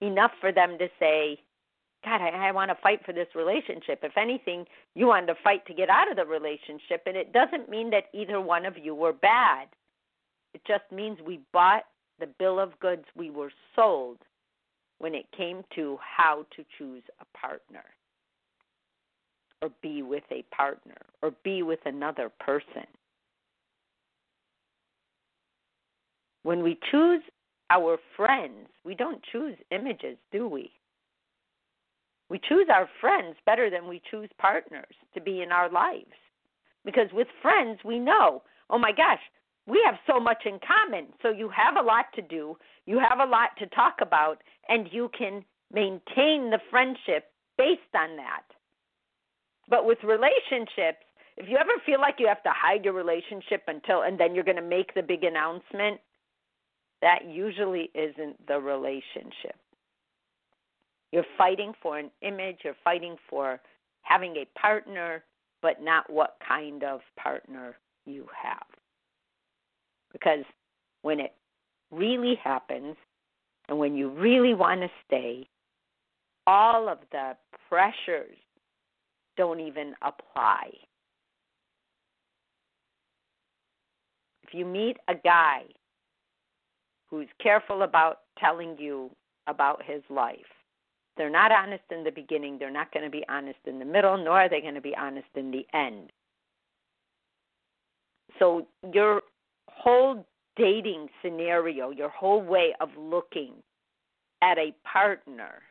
enough 0.00 0.32
for 0.40 0.50
them 0.50 0.76
to 0.78 0.88
say, 0.98 1.40
God, 2.04 2.20
I, 2.20 2.48
I 2.48 2.52
want 2.52 2.70
to 2.70 2.82
fight 2.82 3.00
for 3.04 3.12
this 3.12 3.28
relationship. 3.34 4.00
If 4.02 4.16
anything, 4.16 4.64
you 4.94 5.06
wanted 5.06 5.26
to 5.26 5.34
fight 5.44 5.66
to 5.66 5.74
get 5.74 5.90
out 5.90 6.10
of 6.10 6.16
the 6.16 6.24
relationship. 6.24 7.02
And 7.06 7.16
it 7.16 7.32
doesn't 7.32 7.68
mean 7.68 7.90
that 7.90 8.04
either 8.12 8.40
one 8.40 8.64
of 8.64 8.78
you 8.78 8.94
were 8.94 9.12
bad. 9.12 9.68
It 10.54 10.62
just 10.66 10.84
means 10.90 11.18
we 11.20 11.40
bought 11.52 11.84
the 12.18 12.26
bill 12.26 12.58
of 12.58 12.78
goods 12.80 13.04
we 13.16 13.30
were 13.30 13.52
sold 13.76 14.18
when 14.98 15.14
it 15.14 15.26
came 15.36 15.62
to 15.74 15.98
how 16.00 16.46
to 16.56 16.64
choose 16.76 17.02
a 17.20 17.38
partner 17.38 17.84
or 19.62 19.70
be 19.82 20.02
with 20.02 20.24
a 20.30 20.42
partner 20.54 20.96
or 21.22 21.32
be 21.44 21.62
with 21.62 21.80
another 21.84 22.30
person. 22.40 22.86
When 26.42 26.62
we 26.62 26.78
choose 26.90 27.22
our 27.70 27.98
friends, 28.16 28.68
we 28.84 28.94
don't 28.94 29.20
choose 29.30 29.56
images, 29.70 30.16
do 30.32 30.48
we? 30.48 30.70
We 32.30 32.40
choose 32.48 32.68
our 32.72 32.88
friends 33.00 33.36
better 33.44 33.70
than 33.70 33.88
we 33.88 34.00
choose 34.10 34.28
partners 34.38 34.94
to 35.14 35.20
be 35.20 35.42
in 35.42 35.52
our 35.52 35.70
lives. 35.70 36.14
Because 36.84 37.08
with 37.12 37.28
friends, 37.42 37.80
we 37.84 37.98
know, 37.98 38.42
oh 38.70 38.78
my 38.78 38.92
gosh, 38.92 39.20
we 39.66 39.82
have 39.84 39.96
so 40.06 40.18
much 40.18 40.44
in 40.46 40.58
common. 40.66 41.08
So 41.22 41.30
you 41.30 41.50
have 41.50 41.76
a 41.76 41.86
lot 41.86 42.06
to 42.14 42.22
do, 42.22 42.56
you 42.86 42.98
have 42.98 43.18
a 43.20 43.30
lot 43.30 43.50
to 43.58 43.66
talk 43.66 43.96
about, 44.00 44.42
and 44.68 44.88
you 44.90 45.10
can 45.16 45.44
maintain 45.72 46.50
the 46.50 46.60
friendship 46.70 47.30
based 47.58 47.94
on 47.94 48.16
that. 48.16 48.42
But 49.70 49.86
with 49.86 49.98
relationships, 50.02 51.04
if 51.36 51.48
you 51.48 51.56
ever 51.56 51.70
feel 51.86 52.00
like 52.00 52.16
you 52.18 52.26
have 52.26 52.42
to 52.42 52.52
hide 52.52 52.84
your 52.84 52.92
relationship 52.92 53.62
until 53.68 54.02
and 54.02 54.18
then 54.18 54.34
you're 54.34 54.44
going 54.44 54.56
to 54.56 54.62
make 54.62 54.92
the 54.94 55.02
big 55.02 55.24
announcement, 55.24 56.00
that 57.00 57.20
usually 57.26 57.90
isn't 57.94 58.46
the 58.46 58.58
relationship. 58.58 59.56
You're 61.12 61.24
fighting 61.38 61.72
for 61.82 61.98
an 61.98 62.10
image, 62.20 62.58
you're 62.64 62.76
fighting 62.84 63.16
for 63.28 63.60
having 64.02 64.36
a 64.36 64.58
partner, 64.58 65.24
but 65.62 65.80
not 65.80 66.10
what 66.10 66.36
kind 66.46 66.82
of 66.84 67.00
partner 67.16 67.76
you 68.04 68.26
have. 68.42 68.66
Because 70.12 70.44
when 71.02 71.20
it 71.20 71.34
really 71.90 72.38
happens 72.42 72.96
and 73.68 73.78
when 73.78 73.96
you 73.96 74.10
really 74.10 74.54
want 74.54 74.80
to 74.80 74.88
stay, 75.06 75.48
all 76.46 76.88
of 76.88 76.98
the 77.12 77.36
pressures 77.68 78.36
don't 79.36 79.60
even 79.60 79.94
apply. 80.02 80.70
If 84.42 84.54
you 84.54 84.64
meet 84.64 84.96
a 85.08 85.14
guy 85.14 85.62
who's 87.08 87.28
careful 87.42 87.82
about 87.82 88.20
telling 88.38 88.76
you 88.78 89.10
about 89.46 89.82
his 89.84 90.02
life, 90.10 90.38
they're 91.16 91.30
not 91.30 91.52
honest 91.52 91.84
in 91.90 92.02
the 92.02 92.10
beginning, 92.10 92.58
they're 92.58 92.70
not 92.70 92.92
going 92.92 93.04
to 93.04 93.10
be 93.10 93.24
honest 93.28 93.58
in 93.66 93.78
the 93.78 93.84
middle, 93.84 94.16
nor 94.16 94.40
are 94.40 94.48
they 94.48 94.60
going 94.60 94.74
to 94.74 94.80
be 94.80 94.96
honest 94.96 95.28
in 95.34 95.50
the 95.50 95.66
end. 95.74 96.10
So 98.38 98.66
your 98.92 99.22
whole 99.68 100.26
dating 100.56 101.08
scenario, 101.22 101.90
your 101.90 102.08
whole 102.08 102.42
way 102.42 102.74
of 102.80 102.88
looking 102.96 103.54
at 104.42 104.58
a 104.58 104.74
partner 104.90 105.62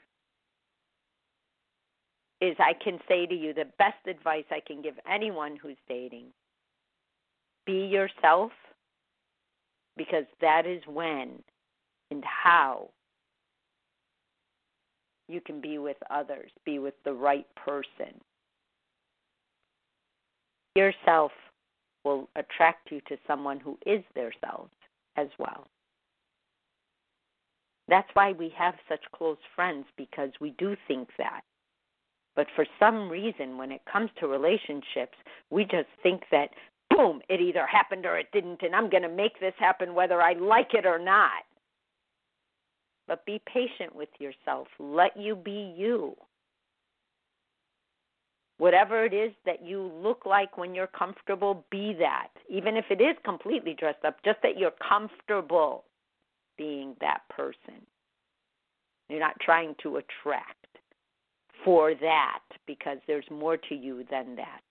is 2.41 2.55
I 2.59 2.73
can 2.81 2.99
say 3.07 3.25
to 3.25 3.35
you 3.35 3.53
the 3.53 3.65
best 3.77 4.07
advice 4.07 4.45
I 4.49 4.61
can 4.65 4.81
give 4.81 4.95
anyone 5.09 5.57
who's 5.61 5.77
dating 5.87 6.27
be 7.65 7.85
yourself 7.85 8.51
because 9.95 10.25
that 10.41 10.65
is 10.65 10.81
when 10.87 11.43
and 12.09 12.23
how 12.25 12.89
you 15.27 15.39
can 15.39 15.61
be 15.61 15.77
with 15.77 15.97
others, 16.09 16.49
be 16.65 16.79
with 16.79 16.95
the 17.05 17.13
right 17.13 17.45
person. 17.55 18.19
Yourself 20.75 21.31
will 22.03 22.27
attract 22.35 22.91
you 22.91 23.01
to 23.07 23.17
someone 23.27 23.59
who 23.59 23.77
is 23.85 24.03
their 24.15 24.31
selves 24.43 24.73
as 25.15 25.27
well. 25.37 25.67
That's 27.87 28.09
why 28.13 28.31
we 28.31 28.51
have 28.57 28.75
such 28.87 29.01
close 29.13 29.37
friends 29.55 29.85
because 29.97 30.31
we 30.41 30.55
do 30.57 30.75
think 30.87 31.09
that. 31.19 31.41
But 32.39 32.47
for 32.55 32.65
some 32.79 33.09
reason, 33.09 33.57
when 33.57 33.69
it 33.69 33.81
comes 33.91 34.09
to 34.17 34.25
relationships, 34.25 35.17
we 35.49 35.65
just 35.65 35.89
think 36.01 36.23
that, 36.31 36.51
boom, 36.89 37.19
it 37.27 37.41
either 37.41 37.65
happened 37.65 38.05
or 38.05 38.17
it 38.17 38.31
didn't, 38.31 38.61
and 38.61 38.73
I'm 38.73 38.89
going 38.89 39.03
to 39.03 39.09
make 39.09 39.41
this 39.41 39.55
happen 39.59 39.93
whether 39.93 40.21
I 40.21 40.35
like 40.35 40.73
it 40.73 40.85
or 40.85 40.97
not. 40.97 41.43
But 43.09 43.25
be 43.25 43.41
patient 43.45 43.93
with 43.93 44.07
yourself. 44.19 44.69
Let 44.79 45.17
you 45.17 45.35
be 45.35 45.73
you. 45.77 46.15
Whatever 48.57 49.03
it 49.03 49.13
is 49.13 49.33
that 49.45 49.65
you 49.65 49.91
look 50.01 50.25
like 50.25 50.57
when 50.57 50.73
you're 50.73 50.87
comfortable, 50.87 51.65
be 51.69 51.93
that. 51.99 52.29
Even 52.47 52.77
if 52.77 52.85
it 52.89 53.01
is 53.01 53.17
completely 53.25 53.75
dressed 53.77 54.05
up, 54.05 54.23
just 54.23 54.41
that 54.43 54.57
you're 54.57 54.71
comfortable 54.87 55.83
being 56.57 56.95
that 57.01 57.19
person. 57.29 57.85
You're 59.09 59.19
not 59.19 59.35
trying 59.41 59.75
to 59.83 59.97
attract 59.97 60.68
for 61.63 61.93
that 61.95 62.41
because 62.67 62.97
there's 63.07 63.25
more 63.31 63.57
to 63.57 63.75
you 63.75 64.05
than 64.09 64.35
that. 64.35 64.61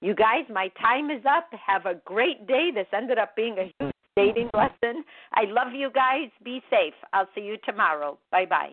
You 0.00 0.14
guys, 0.14 0.44
my 0.48 0.68
time 0.80 1.10
is 1.10 1.24
up. 1.28 1.50
Have 1.66 1.86
a 1.86 1.96
great 2.04 2.46
day. 2.46 2.70
This 2.72 2.86
ended 2.92 3.18
up 3.18 3.34
being 3.34 3.58
a 3.58 3.74
huge 3.78 3.92
dating 4.16 4.50
lesson. 4.54 5.04
I 5.34 5.46
love 5.48 5.72
you 5.74 5.90
guys. 5.92 6.30
Be 6.44 6.62
safe. 6.70 6.94
I'll 7.12 7.28
see 7.34 7.42
you 7.42 7.56
tomorrow. 7.64 8.16
Bye 8.30 8.46
bye. 8.46 8.70